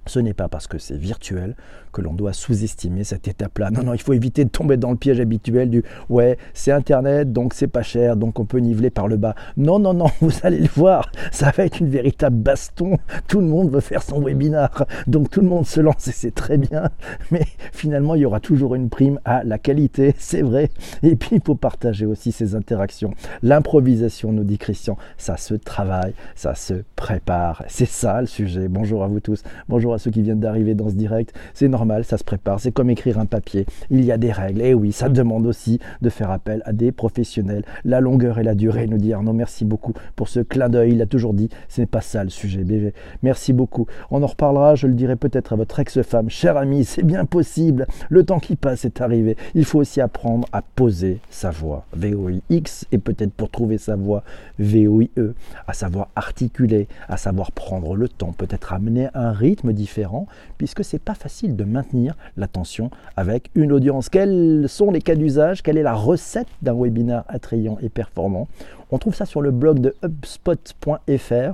Ce 0.05 0.19
n'est 0.19 0.33
pas 0.33 0.47
parce 0.47 0.67
que 0.67 0.77
c'est 0.77 0.97
virtuel 0.97 1.55
que 1.93 2.01
l'on 2.01 2.13
doit 2.13 2.33
sous-estimer 2.33 3.03
cette 3.03 3.27
étape-là. 3.27 3.69
Non, 3.71 3.83
non, 3.83 3.93
il 3.93 4.01
faut 4.01 4.13
éviter 4.13 4.43
de 4.43 4.49
tomber 4.49 4.77
dans 4.77 4.91
le 4.91 4.97
piège 4.97 5.19
habituel 5.19 5.69
du 5.69 5.83
ouais, 6.09 6.37
c'est 6.53 6.71
Internet, 6.71 7.31
donc 7.31 7.53
c'est 7.53 7.67
pas 7.67 7.83
cher, 7.83 8.17
donc 8.17 8.39
on 8.39 8.45
peut 8.45 8.57
niveler 8.57 8.89
par 8.89 9.07
le 9.07 9.15
bas. 9.15 9.35
Non, 9.57 9.79
non, 9.79 9.93
non, 9.93 10.07
vous 10.21 10.33
allez 10.43 10.59
le 10.59 10.69
voir, 10.75 11.11
ça 11.31 11.51
va 11.55 11.65
être 11.65 11.79
une 11.79 11.89
véritable 11.89 12.35
baston. 12.35 12.97
Tout 13.27 13.39
le 13.39 13.47
monde 13.47 13.71
veut 13.71 13.79
faire 13.79 14.01
son 14.03 14.21
webinar, 14.21 14.85
donc 15.07 15.29
tout 15.29 15.41
le 15.41 15.47
monde 15.47 15.65
se 15.65 15.79
lance 15.79 16.07
et 16.07 16.11
c'est 16.11 16.33
très 16.33 16.57
bien, 16.57 16.89
mais 17.31 17.45
finalement, 17.71 18.15
il 18.15 18.21
y 18.21 18.25
aura 18.25 18.39
toujours 18.39 18.75
une 18.75 18.89
prime 18.89 19.19
à 19.23 19.43
la 19.43 19.57
qualité, 19.57 20.15
c'est 20.17 20.41
vrai. 20.41 20.69
Et 21.03 21.15
puis, 21.15 21.37
il 21.37 21.41
faut 21.45 21.55
partager 21.55 22.05
aussi 22.05 22.31
ces 22.31 22.55
interactions. 22.55 23.13
L'improvisation, 23.41 24.31
nous 24.31 24.43
dit 24.43 24.57
Christian, 24.57 24.97
ça 25.17 25.37
se 25.37 25.53
travaille, 25.53 26.13
ça 26.35 26.55
se 26.55 26.83
prépare. 26.95 27.63
C'est 27.67 27.87
ça 27.87 28.21
le 28.21 28.27
sujet. 28.27 28.67
Bonjour 28.67 29.03
à 29.03 29.07
vous 29.07 29.19
tous. 29.19 29.43
Bonjour 29.69 29.92
à 29.93 29.97
ceux 29.99 30.11
qui 30.11 30.21
viennent 30.21 30.39
d'arriver 30.39 30.75
dans 30.75 30.89
ce 30.89 30.95
direct. 30.95 31.33
C'est 31.53 31.67
normal, 31.67 32.03
ça 32.05 32.17
se 32.17 32.23
prépare, 32.23 32.59
c'est 32.59 32.71
comme 32.71 32.89
écrire 32.89 33.19
un 33.19 33.25
papier. 33.25 33.65
Il 33.89 34.03
y 34.03 34.11
a 34.11 34.17
des 34.17 34.31
règles. 34.31 34.61
Et 34.61 34.73
oui, 34.73 34.91
ça 34.91 35.09
demande 35.09 35.45
aussi 35.45 35.79
de 36.01 36.09
faire 36.09 36.31
appel 36.31 36.61
à 36.65 36.73
des 36.73 36.91
professionnels. 36.91 37.63
La 37.85 37.99
longueur 37.99 38.39
et 38.39 38.43
la 38.43 38.55
durée, 38.55 38.87
nous 38.87 38.97
dit 38.97 39.13
Arnaud. 39.13 39.33
Merci 39.33 39.65
beaucoup 39.65 39.93
pour 40.15 40.27
ce 40.27 40.39
clin 40.39 40.69
d'œil. 40.69 40.93
Il 40.93 41.01
a 41.01 41.05
toujours 41.05 41.33
dit, 41.33 41.49
ce 41.69 41.81
n'est 41.81 41.87
pas 41.87 42.01
ça 42.01 42.23
le 42.23 42.29
sujet, 42.29 42.63
bébé. 42.63 42.93
Merci 43.21 43.53
beaucoup. 43.53 43.87
On 44.11 44.23
en 44.23 44.27
reparlera, 44.27 44.75
je 44.75 44.87
le 44.87 44.93
dirai 44.93 45.15
peut-être 45.15 45.53
à 45.53 45.55
votre 45.55 45.79
ex-femme. 45.79 46.29
Cher 46.29 46.57
ami, 46.57 46.85
c'est 46.85 47.03
bien 47.03 47.25
possible. 47.25 47.87
Le 48.09 48.23
temps 48.23 48.39
qui 48.39 48.55
passe 48.55 48.85
est 48.85 49.01
arrivé. 49.01 49.37
Il 49.55 49.65
faut 49.65 49.79
aussi 49.79 50.01
apprendre 50.01 50.47
à 50.51 50.61
poser 50.61 51.19
sa 51.29 51.51
voix. 51.51 51.85
V-O-I-X 51.95 52.85
et 52.91 52.97
peut-être 52.97 53.33
pour 53.33 53.49
trouver 53.49 53.77
sa 53.77 53.95
voix, 53.95 54.23
V-O-I-E. 54.59 55.33
À 55.67 55.73
savoir 55.73 56.09
articuler, 56.15 56.87
à 57.07 57.17
savoir 57.17 57.51
prendre 57.51 57.95
le 57.95 58.07
temps, 58.07 58.33
peut-être 58.33 58.73
amener 58.73 59.07
un 59.13 59.31
rythme 59.31 59.73
différent, 59.83 60.27
puisque 60.57 60.83
c'est 60.83 61.03
pas 61.09 61.13
facile 61.13 61.55
de 61.55 61.65
maintenir 61.65 62.15
l'attention 62.37 62.89
avec 63.17 63.49
une 63.53 63.71
audience. 63.73 64.07
Quels 64.07 64.65
sont 64.69 64.91
les 64.91 65.01
cas 65.01 65.15
d'usage? 65.15 65.61
Quelle 65.61 65.77
est 65.77 65.83
la 65.83 65.93
recette 65.93 66.47
d'un 66.61 66.73
webinaire 66.73 67.25
attrayant 67.27 67.77
et 67.81 67.89
performant? 67.89 68.47
On 68.91 68.97
trouve 68.97 69.15
ça 69.15 69.25
sur 69.25 69.41
le 69.41 69.51
blog 69.51 69.79
de 69.79 69.93
hubspot.fr. 70.03 71.53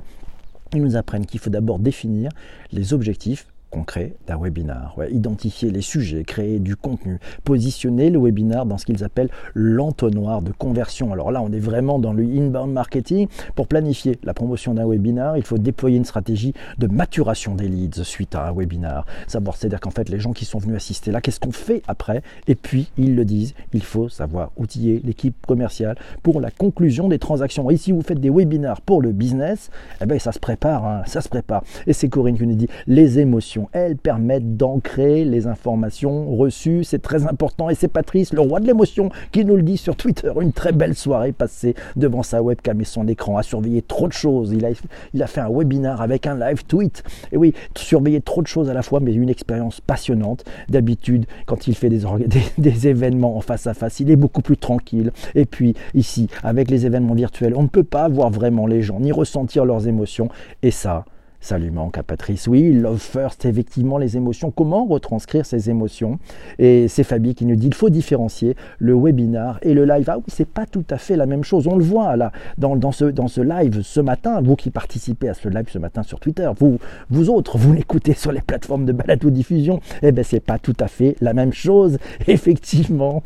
Ils 0.74 0.82
nous 0.82 0.96
apprennent 0.96 1.26
qu'il 1.26 1.40
faut 1.40 1.50
d'abord 1.50 1.80
définir 1.80 2.30
les 2.70 2.94
objectifs 2.94 3.46
concret 3.70 4.14
d'un 4.26 4.38
webinar. 4.38 4.96
identifier 5.10 5.70
les 5.70 5.80
sujets, 5.80 6.24
créer 6.24 6.58
du 6.58 6.76
contenu, 6.76 7.18
positionner 7.44 8.10
le 8.10 8.18
webinar 8.18 8.66
dans 8.66 8.78
ce 8.78 8.84
qu'ils 8.84 9.04
appellent 9.04 9.30
l'entonnoir 9.54 10.42
de 10.42 10.52
conversion. 10.52 11.12
Alors 11.12 11.32
là, 11.32 11.40
on 11.42 11.52
est 11.52 11.60
vraiment 11.60 11.98
dans 11.98 12.12
le 12.12 12.24
inbound 12.24 12.72
marketing. 12.72 13.28
Pour 13.54 13.68
planifier 13.68 14.18
la 14.24 14.34
promotion 14.34 14.74
d'un 14.74 14.86
webinar, 14.86 15.36
il 15.36 15.44
faut 15.44 15.58
déployer 15.58 15.96
une 15.96 16.04
stratégie 16.04 16.52
de 16.78 16.86
maturation 16.86 17.54
des 17.54 17.68
leads 17.68 18.04
suite 18.04 18.34
à 18.34 18.48
un 18.48 18.52
webinar. 18.52 19.06
Savoir, 19.26 19.56
c'est-à-dire 19.56 19.80
qu'en 19.80 19.90
fait, 19.90 20.08
les 20.08 20.18
gens 20.18 20.32
qui 20.32 20.44
sont 20.44 20.58
venus 20.58 20.76
assister 20.76 21.12
là, 21.12 21.20
qu'est-ce 21.20 21.40
qu'on 21.40 21.52
fait 21.52 21.82
après? 21.86 22.22
Et 22.48 22.54
puis, 22.54 22.90
ils 22.98 23.14
le 23.14 23.24
disent, 23.24 23.54
il 23.72 23.82
faut 23.82 24.08
savoir 24.08 24.50
outiller 24.56 25.00
l'équipe 25.04 25.34
commerciale 25.46 25.96
pour 26.22 26.40
la 26.40 26.50
conclusion 26.50 27.08
des 27.08 27.18
transactions. 27.18 27.70
Et 27.70 27.76
si 27.76 27.92
vous 27.92 28.02
faites 28.02 28.20
des 28.20 28.30
webinars 28.30 28.80
pour 28.80 29.00
le 29.00 29.12
business, 29.12 29.70
eh 30.00 30.06
bien, 30.06 30.18
ça 30.18 30.32
se 30.32 30.38
prépare, 30.38 30.84
hein, 30.84 31.02
ça 31.06 31.20
se 31.20 31.28
prépare. 31.28 31.62
Et 31.86 31.92
c'est 31.92 32.08
Corinne 32.08 32.36
qui 32.36 32.46
nous 32.46 32.54
dit, 32.54 32.68
les 32.86 33.18
émotions 33.18 33.59
elles 33.72 33.96
permettent 33.96 34.56
d'ancrer 34.56 35.24
les 35.24 35.46
informations 35.46 36.34
reçues. 36.34 36.84
C'est 36.84 37.00
très 37.00 37.26
important. 37.26 37.70
Et 37.70 37.74
c'est 37.74 37.88
Patrice, 37.88 38.32
le 38.32 38.40
roi 38.40 38.60
de 38.60 38.66
l'émotion, 38.66 39.10
qui 39.32 39.44
nous 39.44 39.56
le 39.56 39.62
dit 39.62 39.76
sur 39.76 39.96
Twitter. 39.96 40.32
Une 40.40 40.52
très 40.52 40.72
belle 40.72 40.94
soirée 40.94 41.32
passée 41.32 41.74
devant 41.96 42.22
sa 42.22 42.42
webcam 42.42 42.80
et 42.80 42.84
son 42.84 43.06
écran, 43.08 43.36
à 43.36 43.42
surveiller 43.42 43.82
trop 43.82 44.08
de 44.08 44.12
choses. 44.12 44.52
Il 44.52 44.64
a, 44.64 45.24
a 45.24 45.26
fait 45.26 45.40
un 45.40 45.50
webinar 45.50 46.00
avec 46.00 46.26
un 46.26 46.38
live 46.38 46.64
tweet. 46.64 47.02
Et 47.32 47.36
oui, 47.36 47.54
surveiller 47.76 48.20
trop 48.20 48.42
de 48.42 48.46
choses 48.46 48.70
à 48.70 48.74
la 48.74 48.82
fois, 48.82 49.00
mais 49.00 49.12
une 49.12 49.28
expérience 49.28 49.80
passionnante. 49.80 50.44
D'habitude, 50.68 51.26
quand 51.46 51.66
il 51.66 51.74
fait 51.74 51.90
des 52.58 52.88
événements 52.88 53.36
en 53.36 53.40
face 53.40 53.66
à 53.66 53.74
face, 53.74 54.00
il 54.00 54.10
est 54.10 54.16
beaucoup 54.16 54.42
plus 54.42 54.56
tranquille. 54.56 55.12
Et 55.34 55.44
puis 55.44 55.74
ici, 55.94 56.28
avec 56.42 56.70
les 56.70 56.86
événements 56.86 57.14
virtuels, 57.14 57.54
on 57.56 57.62
ne 57.62 57.68
peut 57.68 57.84
pas 57.84 58.08
voir 58.08 58.30
vraiment 58.30 58.66
les 58.66 58.82
gens, 58.82 59.00
ni 59.00 59.12
ressentir 59.12 59.64
leurs 59.64 59.86
émotions. 59.86 60.28
Et 60.62 60.70
ça, 60.70 61.04
ça 61.40 61.58
lui 61.58 61.70
manque 61.70 61.98
à 61.98 62.02
Patrice. 62.02 62.46
Oui, 62.46 62.72
love 62.72 62.98
first, 62.98 63.44
effectivement, 63.44 63.98
les 63.98 64.16
émotions. 64.16 64.50
Comment 64.50 64.84
retranscrire 64.84 65.46
ces 65.46 65.70
émotions? 65.70 66.18
Et 66.58 66.88
c'est 66.88 67.04
Fabie 67.04 67.34
qui 67.34 67.46
nous 67.46 67.56
dit 67.56 67.66
il 67.66 67.74
faut 67.74 67.90
différencier 67.90 68.56
le 68.78 68.94
webinar 68.94 69.58
et 69.62 69.74
le 69.74 69.84
live. 69.84 70.04
Ah 70.08 70.18
oui, 70.18 70.24
c'est 70.28 70.48
pas 70.48 70.66
tout 70.66 70.84
à 70.90 70.98
fait 70.98 71.16
la 71.16 71.26
même 71.26 71.44
chose. 71.44 71.66
On 71.66 71.76
le 71.76 71.84
voit 71.84 72.16
là, 72.16 72.32
dans, 72.58 72.92
ce, 72.92 73.40
live 73.40 73.82
ce 73.82 74.00
matin, 74.00 74.40
vous 74.42 74.56
qui 74.56 74.70
participez 74.70 75.28
à 75.28 75.34
ce 75.34 75.48
live 75.48 75.68
ce 75.70 75.78
matin 75.78 76.02
sur 76.02 76.20
Twitter, 76.20 76.50
vous, 76.58 76.78
vous 77.10 77.30
autres, 77.30 77.58
vous 77.58 77.72
l'écoutez 77.72 78.14
sur 78.14 78.32
les 78.32 78.40
plateformes 78.42 78.84
de 78.84 78.92
balado-diffusion, 78.92 79.80
eh 80.02 80.12
bien, 80.12 80.22
c'est 80.22 80.40
pas 80.40 80.58
tout 80.58 80.76
à 80.80 80.88
fait 80.88 81.16
la 81.20 81.32
même 81.32 81.52
chose. 81.52 81.98
Effectivement, 82.26 83.22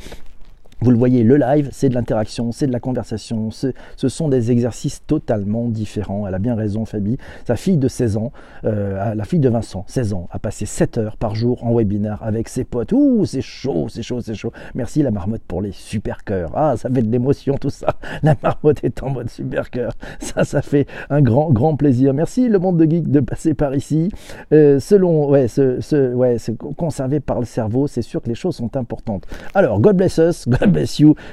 vous 0.81 0.90
le 0.90 0.99
voyez, 0.99 1.23
le 1.23 1.37
live, 1.37 1.69
c'est 1.73 1.88
de 1.88 1.95
l'interaction, 1.95 2.52
c'est 2.52 2.66
de 2.66 2.73
la 2.73 2.81
conversation, 2.81 3.50
ce 3.50 4.09
sont 4.09 4.28
des 4.28 4.50
exercices 4.50 5.02
totalement 5.07 5.69
différents. 5.69 6.26
Elle 6.26 6.35
a 6.35 6.38
bien 6.38 6.54
raison, 6.54 6.85
Fabi. 6.85 7.16
Sa 7.47 7.57
fille 7.57 7.76
de 7.76 7.88
16 7.88 8.16
ans, 8.16 8.33
euh, 8.64 9.14
la 9.14 9.25
fille 9.25 9.38
de 9.38 9.49
Vincent, 9.49 9.85
16 9.87 10.12
ans, 10.14 10.28
a 10.31 10.38
passé 10.38 10.66
7 10.66 10.99
heures 10.99 11.16
par 11.16 11.35
jour 11.35 11.64
en 11.64 11.75
webinaire 11.75 12.23
avec 12.23 12.49
ses 12.49 12.64
potes. 12.64 12.93
Ouh, 12.93 13.25
c'est 13.25 13.43
chaud, 13.43 13.87
c'est 13.88 14.02
chaud, 14.02 14.21
c'est 14.21 14.35
chaud. 14.35 14.52
Merci 14.75 15.02
la 15.02 15.11
marmotte 15.11 15.43
pour 15.47 15.62
les 15.62 15.73
super 15.73 16.25
cœurs. 16.25 16.50
Ah, 16.54 16.76
ça 16.76 16.88
fait 16.88 17.02
de 17.02 17.11
l'émotion 17.11 17.57
tout 17.57 17.71
ça. 17.71 17.95
La 18.23 18.35
marmotte 18.43 18.83
est 18.85 19.02
en 19.02 19.11
mode 19.11 19.31
super 19.31 19.71
cœur. 19.71 19.93
Ça, 20.19 20.45
ça 20.45 20.62
fait 20.62 20.87
un 21.11 21.23
grand, 21.23 21.50
grand 21.50 21.76
plaisir. 21.76 22.14
Merci 22.14 22.49
le 22.49 22.59
monde 22.59 22.78
de 22.78 22.90
geek 22.90 23.11
de 23.11 23.21
passer 23.21 23.54
par 23.54 23.75
ici. 23.75 24.11
Euh, 24.52 24.81
selon, 24.81 25.28
ouais, 25.31 25.49
ce, 25.49 25.81
ce, 25.81 26.12
ouais, 26.14 26.37
conservé 26.76 27.21
par 27.21 27.40
le 27.40 27.47
cerveau, 27.47 27.87
c'est 27.87 28.02
sûr 28.02 28.23
que 28.23 28.28
les 28.28 28.35
choses 28.35 28.57
sont 28.57 28.76
importantes. 28.76 29.26
Alors, 29.54 29.81
God 29.81 29.97
bless 29.97 30.19
us. 30.19 30.47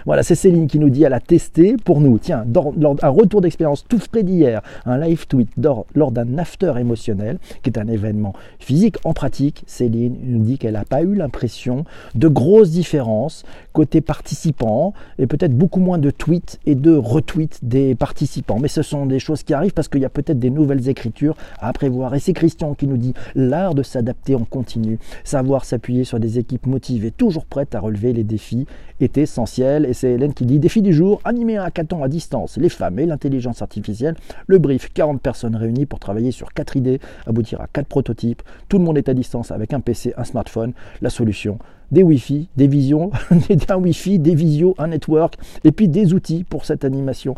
Voilà, 0.05 0.23
c'est 0.23 0.35
Céline 0.35 0.67
qui 0.67 0.79
nous 0.79 0.89
dit 0.89 1.03
elle 1.03 1.13
a 1.13 1.19
testé 1.19 1.75
pour 1.83 2.01
nous. 2.01 2.19
Tiens, 2.19 2.45
lors, 2.53 2.95
un 3.01 3.09
retour 3.09 3.41
d'expérience 3.41 3.85
tout 3.88 4.00
frais 4.00 4.23
d'hier, 4.23 4.61
un 4.85 4.97
live 4.97 5.27
tweet 5.27 5.50
lors, 5.61 5.85
lors 5.95 6.11
d'un 6.11 6.38
after 6.38 6.73
émotionnel, 6.79 7.39
qui 7.63 7.69
est 7.69 7.79
un 7.79 7.88
événement 7.88 8.33
physique. 8.59 8.97
En 9.03 9.13
pratique, 9.13 9.63
Céline 9.67 10.17
nous 10.23 10.43
dit 10.43 10.57
qu'elle 10.57 10.73
n'a 10.73 10.85
pas 10.85 11.01
eu 11.01 11.15
l'impression 11.15 11.85
de 12.15 12.27
grosses 12.27 12.71
différences 12.71 13.43
côté 13.73 14.01
participants 14.01 14.93
et 15.17 15.27
peut-être 15.27 15.55
beaucoup 15.57 15.79
moins 15.79 15.97
de 15.97 16.11
tweets 16.11 16.59
et 16.65 16.75
de 16.75 16.95
retweets 16.95 17.59
des 17.63 17.95
participants. 17.95 18.59
Mais 18.59 18.67
ce 18.67 18.81
sont 18.81 19.05
des 19.05 19.19
choses 19.19 19.43
qui 19.43 19.53
arrivent 19.53 19.73
parce 19.73 19.87
qu'il 19.87 20.01
y 20.01 20.05
a 20.05 20.09
peut-être 20.09 20.39
des 20.39 20.49
nouvelles 20.49 20.89
écritures 20.89 21.35
à 21.59 21.71
prévoir. 21.73 22.13
Et 22.15 22.19
c'est 22.19 22.33
Christian 22.33 22.73
qui 22.73 22.87
nous 22.87 22.97
dit 22.97 23.13
l'art 23.35 23.75
de 23.75 23.83
s'adapter 23.83 24.35
en 24.35 24.45
continu, 24.45 24.99
savoir 25.23 25.65
s'appuyer 25.65 26.03
sur 26.03 26.19
des 26.19 26.39
équipes 26.39 26.67
motivées, 26.67 27.11
toujours 27.11 27.45
prêtes 27.45 27.75
à 27.75 27.79
relever 27.79 28.13
les 28.13 28.23
défis 28.23 28.67
est 29.03 29.17
essentiel. 29.17 29.85
Et 29.85 29.93
c'est 29.93 30.11
Hélène 30.11 30.33
qui 30.33 30.45
dit 30.45 30.59
Défi 30.59 30.81
du 30.81 30.93
jour, 30.93 31.21
animer 31.23 31.57
un 31.57 31.63
hackathon 31.63 32.03
à 32.03 32.07
distance, 32.07 32.57
les 32.57 32.69
femmes 32.69 32.99
et 32.99 33.05
l'intelligence 33.05 33.61
artificielle. 33.61 34.15
Le 34.47 34.57
brief 34.57 34.91
40 34.93 35.21
personnes 35.21 35.55
réunies 35.55 35.85
pour 35.85 35.99
travailler 35.99 36.31
sur 36.31 36.53
4 36.53 36.77
idées, 36.77 36.99
aboutir 37.25 37.61
à 37.61 37.67
4 37.67 37.87
prototypes. 37.87 38.41
Tout 38.69 38.77
le 38.77 38.83
monde 38.83 38.97
est 38.97 39.09
à 39.09 39.13
distance 39.13 39.51
avec 39.51 39.73
un 39.73 39.79
PC, 39.79 40.13
un 40.17 40.23
smartphone. 40.23 40.73
La 41.01 41.09
solution 41.09 41.59
des 41.91 42.03
Wi-Fi, 42.03 42.50
des 42.55 42.67
visions, 42.67 43.12
un 43.69 43.77
Wi-Fi, 43.77 44.19
des 44.19 44.36
visios, 44.36 44.75
un 44.77 44.88
network, 44.88 45.36
et 45.63 45.71
puis 45.71 45.88
des 45.88 46.13
outils 46.13 46.43
pour 46.43 46.65
cette 46.65 46.86
animation. 46.86 47.36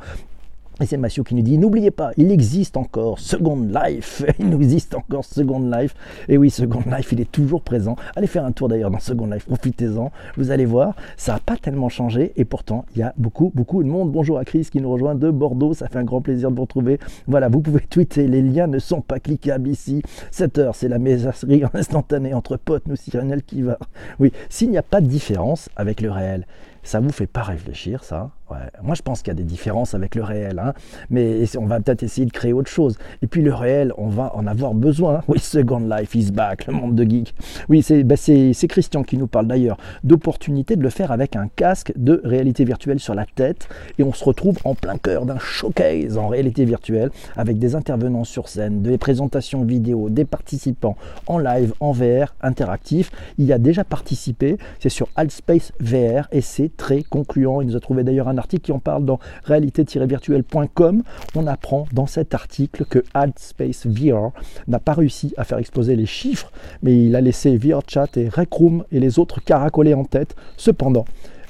Et 0.82 0.88
c'est 0.88 0.98
Mathieu 0.98 1.24
qui 1.24 1.36
nous 1.36 1.44
dit, 1.44 1.60
n'oubliez 1.60 1.92
pas, 1.92 2.12
il 2.18 2.32
existe 2.32 2.77
encore 2.77 3.20
Second 3.20 3.62
Life. 3.62 4.24
Il 4.39 4.51
existe 4.53 4.96
encore 4.96 5.24
Second 5.24 5.60
Life. 5.70 5.96
Et 6.27 6.38
oui, 6.38 6.50
Second 6.50 6.82
Life, 6.88 7.12
il 7.12 7.22
est 7.22 7.32
toujours 7.32 7.62
présent. 7.62 7.96
Allez 8.15 8.25
faire 8.25 8.44
un 8.44 8.51
tour 8.51 8.70
d'ailleurs 8.70 8.89
dans 8.89 9.00
Second 9.00 9.27
Life, 9.27 9.46
profitez-en. 9.46 10.12
Vous 10.36 10.50
allez 10.50 10.65
voir, 10.65 10.96
ça 11.15 11.34
n'a 11.34 11.39
pas 11.39 11.58
tellement 11.58 11.89
changé. 11.89 12.34
Et 12.38 12.44
pourtant, 12.44 12.86
il 12.96 13.00
y 13.00 13.03
a 13.03 13.13
beaucoup, 13.18 13.51
beaucoup 13.53 13.84
de 13.84 13.88
monde. 13.88 14.12
Bonjour 14.12 14.39
à 14.39 14.46
Chris 14.46 14.68
qui 14.72 14.82
nous 14.82 14.92
rejoint 14.92 15.13
de 15.13 15.30
Bordeaux. 15.30 15.74
Ça 15.74 15.88
fait 15.88 16.00
un 16.00 16.03
grand 16.03 16.22
plaisir 16.22 16.50
de 16.50 16.56
vous 16.56 16.63
retrouver. 16.63 17.00
Voilà, 17.27 17.50
vous 17.50 17.62
pouvez 17.62 17.82
tweeter. 17.82 18.27
Les 18.27 18.42
liens 18.42 18.68
ne 18.68 18.80
sont 18.80 19.01
pas 19.01 19.20
cliquables 19.20 19.70
ici. 19.70 20.01
7 20.32 20.58
heures, 20.58 20.75
c'est 20.75 20.89
la 20.89 21.00
messagerie 21.00 21.65
en 21.72 21.72
instantané 21.74 22.34
entre 22.34 22.58
potes, 22.58 22.88
nous, 22.88 22.96
Cyrenel 22.96 23.44
qui 23.44 23.62
va. 23.62 23.77
Oui, 24.20 24.32
s'il 24.50 24.72
n'y 24.72 24.77
a 24.77 24.84
pas 24.84 25.01
de 25.01 25.08
différence 25.08 25.70
avec 25.75 26.01
le 26.01 26.10
réel, 26.10 26.48
ça 26.82 27.00
vous 27.00 27.12
fait 27.12 27.27
pas 27.27 27.44
réfléchir, 27.44 28.03
ça 28.03 28.32
moi, 28.81 28.95
je 28.95 29.01
pense 29.01 29.21
qu'il 29.21 29.29
y 29.29 29.31
a 29.31 29.35
des 29.35 29.43
différences 29.43 29.93
avec 29.93 30.15
le 30.15 30.23
réel, 30.23 30.59
hein. 30.59 30.73
mais 31.09 31.43
on 31.57 31.65
va 31.65 31.79
peut-être 31.79 32.03
essayer 32.03 32.25
de 32.25 32.31
créer 32.31 32.53
autre 32.53 32.69
chose. 32.69 32.97
Et 33.21 33.27
puis 33.27 33.41
le 33.41 33.53
réel, 33.53 33.93
on 33.97 34.07
va 34.07 34.35
en 34.35 34.47
avoir 34.47 34.73
besoin. 34.73 35.21
Oui, 35.33 35.39
Second 35.39 35.79
Life 35.79 36.13
is 36.13 36.31
back, 36.31 36.67
le 36.67 36.73
monde 36.73 36.95
de 36.95 37.03
geek. 37.03 37.33
Oui, 37.67 37.83
bah, 38.03 38.15
c'est 38.17 38.67
Christian 38.67 39.03
qui 39.03 39.17
nous 39.17 39.25
parle 39.25 39.47
d'ailleurs 39.47 39.77
d'opportunité 40.03 40.75
de 40.75 40.83
le 40.83 40.89
faire 40.89 41.12
avec 41.12 41.35
un 41.35 41.47
casque 41.47 41.91
de 41.95 42.21
réalité 42.23 42.65
virtuelle 42.65 43.00
sur 43.00 43.15
la 43.15 43.25
tête. 43.25 43.67
Et 43.97 44.03
on 44.03 44.13
se 44.13 44.23
retrouve 44.23 44.57
en 44.63 44.75
plein 44.75 44.97
cœur 44.97 45.25
d'un 45.25 45.39
showcase 45.39 46.17
en 46.17 46.27
réalité 46.27 46.65
virtuelle 46.65 47.09
avec 47.35 47.57
des 47.57 47.73
intervenants 47.73 48.25
sur 48.25 48.47
scène, 48.47 48.81
des 48.81 48.97
présentations 48.97 49.63
vidéo, 49.63 50.09
des 50.09 50.25
participants 50.25 50.97
en 51.27 51.39
live, 51.39 51.73
en 51.79 51.93
VR, 51.93 52.35
interactif. 52.41 53.12
Il 53.38 53.45
y 53.45 53.53
a 53.53 53.57
déjà 53.57 53.83
participé, 53.83 54.57
c'est 54.79 54.89
sur 54.89 55.07
Altspace 55.15 55.71
VR 55.79 56.27
et 56.31 56.41
c'est 56.41 56.75
très 56.77 57.01
concluant. 57.01 57.62
Il 57.62 57.67
nous 57.67 57.75
a 57.75 57.79
trouvé 57.79 58.03
d'ailleurs 58.03 58.27
un 58.27 58.32
article 58.37 58.63
qui 58.63 58.71
en 58.71 58.79
parle 58.79 59.05
dans 59.05 59.19
réalité-virtuelle.com. 59.45 61.03
On 61.35 61.47
apprend 61.47 61.85
dans 61.91 62.07
cet 62.07 62.33
article 62.33 62.85
que 62.85 63.03
AdSpace 63.13 63.85
VR 63.87 64.31
n'a 64.67 64.79
pas 64.79 64.93
réussi 64.93 65.33
à 65.37 65.43
faire 65.43 65.57
exploser 65.57 65.95
les 65.95 66.05
chiffres, 66.05 66.51
mais 66.81 67.05
il 67.05 67.15
a 67.15 67.21
laissé 67.21 67.57
VRChat 67.57 68.09
et 68.15 68.29
Rec 68.29 68.51
Room 68.51 68.83
et 68.91 68.99
les 68.99 69.19
autres 69.19 69.41
caracolés 69.41 69.93
en 69.93 70.05
tête. 70.05 70.35
Cependant, 70.57 71.05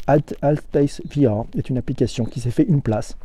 AdSpace 0.07 1.01
VR 1.15 1.45
est 1.57 1.69
une 1.69 1.77
application 1.77 2.25
qui 2.25 2.39
s'est 2.39 2.51
fait 2.51 2.63
une 2.63 2.81
place 2.81 3.17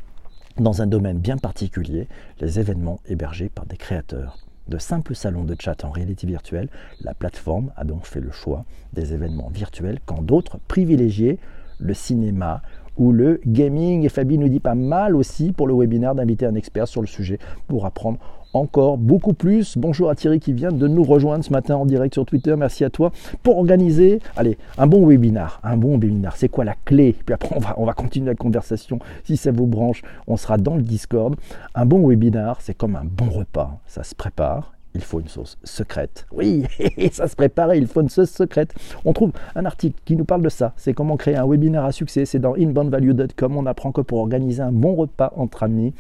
dans 0.59 0.83
un 0.83 0.87
domaine 0.87 1.19
bien 1.19 1.37
particulier, 1.37 2.09
les 2.41 2.59
événements 2.59 2.99
hébergés 3.07 3.49
par 3.49 3.67
des 3.67 3.77
créateurs 3.77 4.39
de 4.69 4.79
simples 4.79 5.15
salons 5.15 5.45
de 5.45 5.57
chat 5.59 5.85
en 5.85 5.91
réalité 5.91 6.27
virtuelle, 6.27 6.69
la 7.01 7.15
plateforme 7.15 7.73
a 7.77 7.85
donc 7.85 8.07
fait 8.07 8.21
le 8.21 8.31
choix 8.31 8.65
des 8.93 9.15
événements 9.15 9.49
virtuels 9.49 9.99
quand 10.05 10.23
d'autres 10.23 10.59
privilégiaient 10.69 11.39
le 11.79 11.95
cinéma 11.95 12.63
ou 12.99 13.13
le 13.13 13.41
gaming. 13.47 14.05
Et 14.05 14.09
Fabie 14.09 14.39
nous 14.39 14.49
dit 14.49 14.61
pas 14.61 14.75
mal 14.75 15.17
aussi 15.17 15.53
pour 15.53 15.67
le 15.67 15.75
webinaire 15.75 16.15
d'inviter 16.15 16.47
un 16.47 16.55
expert 16.55 16.89
sur 16.89 17.01
le 17.01 17.07
sujet 17.07 17.39
pour 17.67 17.87
apprendre 17.87 18.19
encore 18.55 18.97
beaucoup 18.99 19.35
plus. 19.35 19.77
Bonjour 19.77 20.11
à 20.11 20.15
Thierry 20.15 20.41
qui 20.41 20.53
vient 20.53 20.73
de 20.73 20.89
nous 20.89 21.05
rejoindre 21.05 21.45
ce 21.45 21.53
matin 21.53 21.77
en 21.77 21.87
direct 21.87 22.15
sur 22.15 22.25
Twitter. 22.25 22.55
Merci 22.57 22.85
à 22.85 22.91
toi 22.91 23.13
pour 23.43 23.59
organiser, 23.59 24.21
allez, 24.37 24.59
un 24.79 24.87
bon 24.87 25.07
webinar. 25.07 25.61
Un 25.63 25.77
bon 25.77 25.99
webinar, 25.99 26.37
c'est 26.37 26.49
quoi 26.49 26.65
la 26.65 26.75
clé? 26.85 27.15
Puis 27.25 27.35
après, 27.35 27.55
on 27.55 27.61
va, 27.61 27.75
on 27.79 27.85
va 27.85 27.93
continuer 27.93 28.27
la 28.27 28.35
conversation. 28.35 28.99
Si 29.25 29.37
ça 29.37 29.53
vous 29.53 29.67
branche, 29.67 30.03
on 30.27 30.37
sera 30.37 30.57
dans 30.57 30.77
le 30.77 30.83
Discord. 30.83 31.37
Un 31.75 31.87
bon 31.87 32.07
webinar, 32.09 32.61
c'est 32.61 32.75
comme 32.75 32.97
un 32.97 33.05
bon 33.05 33.29
repas. 33.31 33.79
Ça 33.87 34.03
se 34.03 34.15
prépare 34.15 34.78
il 34.99 35.05
faut 35.05 35.21
une 35.21 35.29
sauce 35.29 35.57
secrète. 35.63 36.27
Oui, 36.33 36.65
ça 37.13 37.29
se 37.29 37.37
prépare, 37.37 37.73
il 37.75 37.87
faut 37.87 38.01
une 38.01 38.09
sauce 38.09 38.31
secrète. 38.31 38.75
On 39.05 39.13
trouve 39.13 39.31
un 39.55 39.65
article 39.65 39.97
qui 40.05 40.17
nous 40.17 40.25
parle 40.25 40.43
de 40.43 40.49
ça. 40.49 40.73
C'est 40.77 40.93
comment 40.93 41.17
créer 41.17 41.37
un 41.37 41.47
webinaire 41.47 41.85
à 41.85 41.93
succès. 41.93 42.27
C'est 42.27 42.41
dans 42.41 42.55
inboundvalue.com. 42.55 43.57
On 43.57 43.67
apprend 43.67 43.93
que 43.93 44.01
pour 44.01 44.19
organiser 44.19 44.61
un 44.61 44.73
bon 44.73 44.97
repas 44.97 45.33
entre 45.37 45.63
amis, 45.63 45.95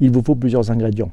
il 0.00 0.10
vous 0.10 0.22
faut 0.22 0.34
plusieurs 0.34 0.70
ingrédients. 0.70 1.10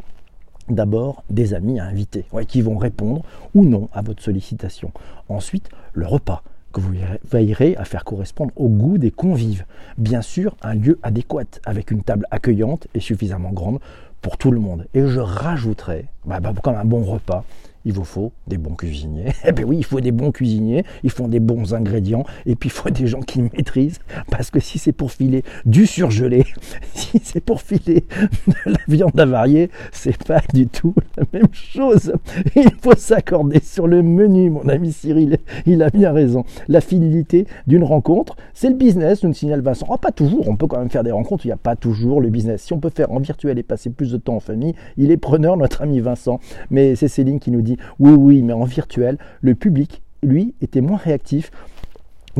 D'abord, 0.67 1.23
des 1.29 1.53
amis 1.53 1.79
à 1.79 1.85
inviter, 1.85 2.25
qui 2.47 2.61
vont 2.61 2.77
répondre 2.77 3.23
ou 3.55 3.63
non 3.63 3.87
à 3.93 4.01
votre 4.01 4.21
sollicitation. 4.21 4.91
Ensuite, 5.29 5.69
le 5.93 6.05
repas 6.05 6.43
que 6.71 6.79
vous 6.79 6.93
veillerez 7.29 7.75
à 7.77 7.85
faire 7.85 8.03
correspondre 8.03 8.51
au 8.55 8.67
goût 8.67 8.97
des 8.97 9.11
convives. 9.11 9.65
Bien 9.97 10.21
sûr, 10.21 10.55
un 10.61 10.75
lieu 10.75 10.99
adéquat, 11.03 11.59
avec 11.65 11.91
une 11.91 12.03
table 12.03 12.25
accueillante 12.31 12.87
et 12.93 12.99
suffisamment 12.99 13.51
grande 13.51 13.79
pour 14.21 14.37
tout 14.37 14.51
le 14.51 14.59
monde. 14.59 14.85
Et 14.93 15.07
je 15.07 15.19
rajouterai, 15.19 16.05
bah, 16.25 16.39
bah, 16.39 16.53
comme 16.61 16.75
un 16.75 16.85
bon 16.85 17.03
repas, 17.03 17.43
il 17.85 17.93
vous 17.93 18.03
faut 18.03 18.31
des 18.47 18.57
bons 18.57 18.75
cuisiniers. 18.75 19.25
Eh 19.45 19.51
bien 19.51 19.65
oui, 19.65 19.77
il 19.77 19.85
faut 19.85 20.01
des 20.01 20.11
bons 20.11 20.31
cuisiniers, 20.31 20.83
il 21.03 21.09
faut 21.09 21.27
des 21.27 21.39
bons 21.39 21.73
ingrédients, 21.73 22.23
et 22.45 22.55
puis 22.55 22.69
il 22.69 22.71
faut 22.71 22.89
des 22.89 23.07
gens 23.07 23.21
qui 23.21 23.41
maîtrisent, 23.41 23.99
parce 24.29 24.51
que 24.51 24.59
si 24.59 24.77
c'est 24.77 24.91
pour 24.91 25.11
filer 25.11 25.43
du 25.65 25.87
surgelé, 25.87 26.45
si 26.93 27.19
c'est 27.23 27.43
pour 27.43 27.61
filer 27.61 28.05
de 28.47 28.71
la 28.71 28.79
viande 28.87 29.19
avariée, 29.19 29.69
c'est 29.91 30.23
pas 30.23 30.41
du 30.53 30.67
tout 30.67 30.93
la 31.17 31.23
même 31.33 31.47
chose. 31.51 32.13
Il 32.55 32.69
faut 32.81 32.95
s'accorder 32.95 33.59
sur 33.63 33.87
le 33.87 34.03
menu, 34.03 34.49
mon 34.49 34.67
ami 34.67 34.91
Cyril, 34.91 35.37
il 35.65 35.81
a 35.83 35.89
bien 35.89 36.11
raison. 36.11 36.43
La 36.67 36.81
fidélité 36.81 37.47
d'une 37.67 37.83
rencontre, 37.83 38.35
c'est 38.53 38.69
le 38.69 38.75
business, 38.75 39.23
nous 39.23 39.33
signale 39.33 39.61
Vincent. 39.61 39.87
Oh, 39.89 39.97
pas 39.97 40.11
toujours, 40.11 40.47
on 40.47 40.55
peut 40.55 40.67
quand 40.67 40.79
même 40.79 40.89
faire 40.89 41.03
des 41.03 41.11
rencontres, 41.11 41.45
il 41.45 41.49
n'y 41.49 41.53
a 41.53 41.57
pas 41.57 41.75
toujours 41.75 42.21
le 42.21 42.29
business. 42.29 42.63
Si 42.63 42.73
on 42.73 42.79
peut 42.79 42.91
faire 42.93 43.11
en 43.11 43.19
virtuel 43.19 43.57
et 43.57 43.63
passer 43.63 43.89
plus 43.89 44.11
de 44.11 44.17
temps 44.17 44.35
en 44.35 44.39
famille, 44.39 44.73
il 44.97 45.11
est 45.11 45.17
preneur, 45.17 45.57
notre 45.57 45.81
ami 45.81 45.99
Vincent. 45.99 46.39
Mais 46.69 46.95
c'est 46.95 47.07
Céline 47.07 47.39
qui 47.39 47.51
nous 47.51 47.61
dit 47.61 47.68
oui, 47.99 48.13
oui, 48.13 48.41
mais 48.41 48.53
en 48.53 48.63
virtuel, 48.63 49.17
le 49.41 49.55
public, 49.55 50.01
lui, 50.23 50.55
était 50.61 50.81
moins 50.81 50.97
réactif 50.97 51.51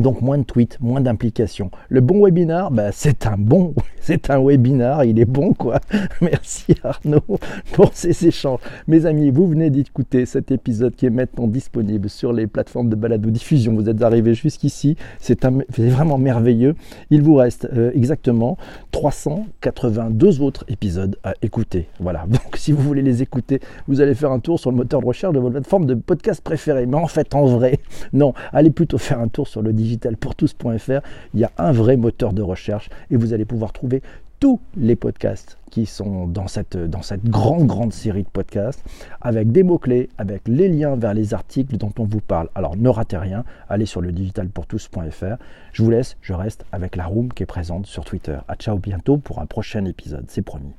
donc 0.00 0.20
moins 0.20 0.38
de 0.38 0.44
tweets, 0.44 0.78
moins 0.80 1.00
d'implications. 1.00 1.70
Le 1.88 2.00
bon 2.00 2.24
webinar, 2.24 2.70
bah, 2.70 2.90
c'est 2.92 3.26
un 3.26 3.36
bon, 3.36 3.74
c'est 4.00 4.30
un 4.30 4.42
webinar, 4.42 5.04
il 5.04 5.18
est 5.18 5.24
bon 5.24 5.52
quoi. 5.52 5.80
Merci 6.20 6.74
Arnaud 6.82 7.38
pour 7.72 7.90
ces 7.94 8.26
échanges. 8.26 8.60
Mes 8.88 9.06
amis, 9.06 9.30
vous 9.30 9.46
venez 9.46 9.70
d'écouter 9.70 10.26
cet 10.26 10.50
épisode 10.50 10.94
qui 10.94 11.06
est 11.06 11.10
maintenant 11.10 11.46
disponible 11.46 12.08
sur 12.08 12.32
les 12.32 12.46
plateformes 12.46 12.88
de 12.88 12.96
balado 12.96 13.30
diffusion. 13.30 13.74
Vous 13.74 13.88
êtes 13.88 14.02
arrivés 14.02 14.34
jusqu'ici, 14.34 14.96
c'est 15.18 15.44
vraiment 15.78 16.18
merveilleux. 16.18 16.74
Il 17.10 17.22
vous 17.22 17.34
reste 17.34 17.68
euh, 17.72 17.90
exactement 17.94 18.56
382 18.92 20.40
autres 20.40 20.64
épisodes 20.68 21.16
à 21.24 21.34
écouter. 21.42 21.88
Voilà. 21.98 22.26
Donc 22.28 22.56
si 22.56 22.72
vous 22.72 22.82
voulez 22.82 23.02
les 23.02 23.22
écouter, 23.22 23.60
vous 23.86 24.00
allez 24.00 24.14
faire 24.14 24.32
un 24.32 24.40
tour 24.40 24.58
sur 24.58 24.70
le 24.70 24.76
moteur 24.76 25.00
de 25.00 25.06
recherche 25.06 25.34
de 25.34 25.40
votre 25.40 25.52
plateforme 25.52 25.86
de 25.86 25.94
podcast 25.94 26.42
préférée. 26.42 26.86
Mais 26.86 26.96
en 26.96 27.06
fait, 27.06 27.34
en 27.34 27.46
vrai, 27.46 27.80
non, 28.12 28.34
allez 28.52 28.70
plutôt 28.70 28.98
faire 28.98 29.20
un 29.20 29.28
tour 29.28 29.48
sur 29.48 29.62
le 29.62 29.72
digitalpourtous.fr. 29.90 31.00
Il 31.34 31.40
y 31.40 31.44
a 31.44 31.52
un 31.58 31.72
vrai 31.72 31.96
moteur 31.96 32.32
de 32.32 32.42
recherche 32.42 32.88
et 33.10 33.16
vous 33.16 33.32
allez 33.32 33.44
pouvoir 33.44 33.72
trouver 33.72 34.02
tous 34.40 34.58
les 34.74 34.96
podcasts 34.96 35.58
qui 35.70 35.86
sont 35.86 36.26
dans 36.26 36.48
cette, 36.48 36.76
grande, 37.24 37.66
grande 37.66 37.92
série 37.92 38.22
de 38.22 38.28
podcasts, 38.28 38.82
avec 39.20 39.52
des 39.52 39.62
mots-clés, 39.62 40.08
avec 40.18 40.48
les 40.48 40.68
liens 40.68 40.96
vers 40.96 41.14
les 41.14 41.34
articles 41.34 41.76
dont 41.76 41.92
on 41.98 42.04
vous 42.04 42.20
parle. 42.20 42.48
Alors 42.54 42.76
ne 42.76 42.88
ratez 42.88 43.18
rien, 43.18 43.44
allez 43.68 43.86
sur 43.86 44.00
le 44.00 44.12
digitalpourtous.fr. 44.12 45.36
Je 45.72 45.82
vous 45.82 45.90
laisse, 45.90 46.16
je 46.22 46.32
reste 46.32 46.64
avec 46.72 46.96
la 46.96 47.04
room 47.04 47.32
qui 47.32 47.42
est 47.42 47.46
présente 47.46 47.86
sur 47.86 48.04
Twitter. 48.04 48.38
À 48.48 48.56
ciao 48.56 48.78
bientôt 48.78 49.18
pour 49.18 49.40
un 49.40 49.46
prochain 49.46 49.84
épisode, 49.84 50.24
c'est 50.28 50.42
promis. 50.42 50.72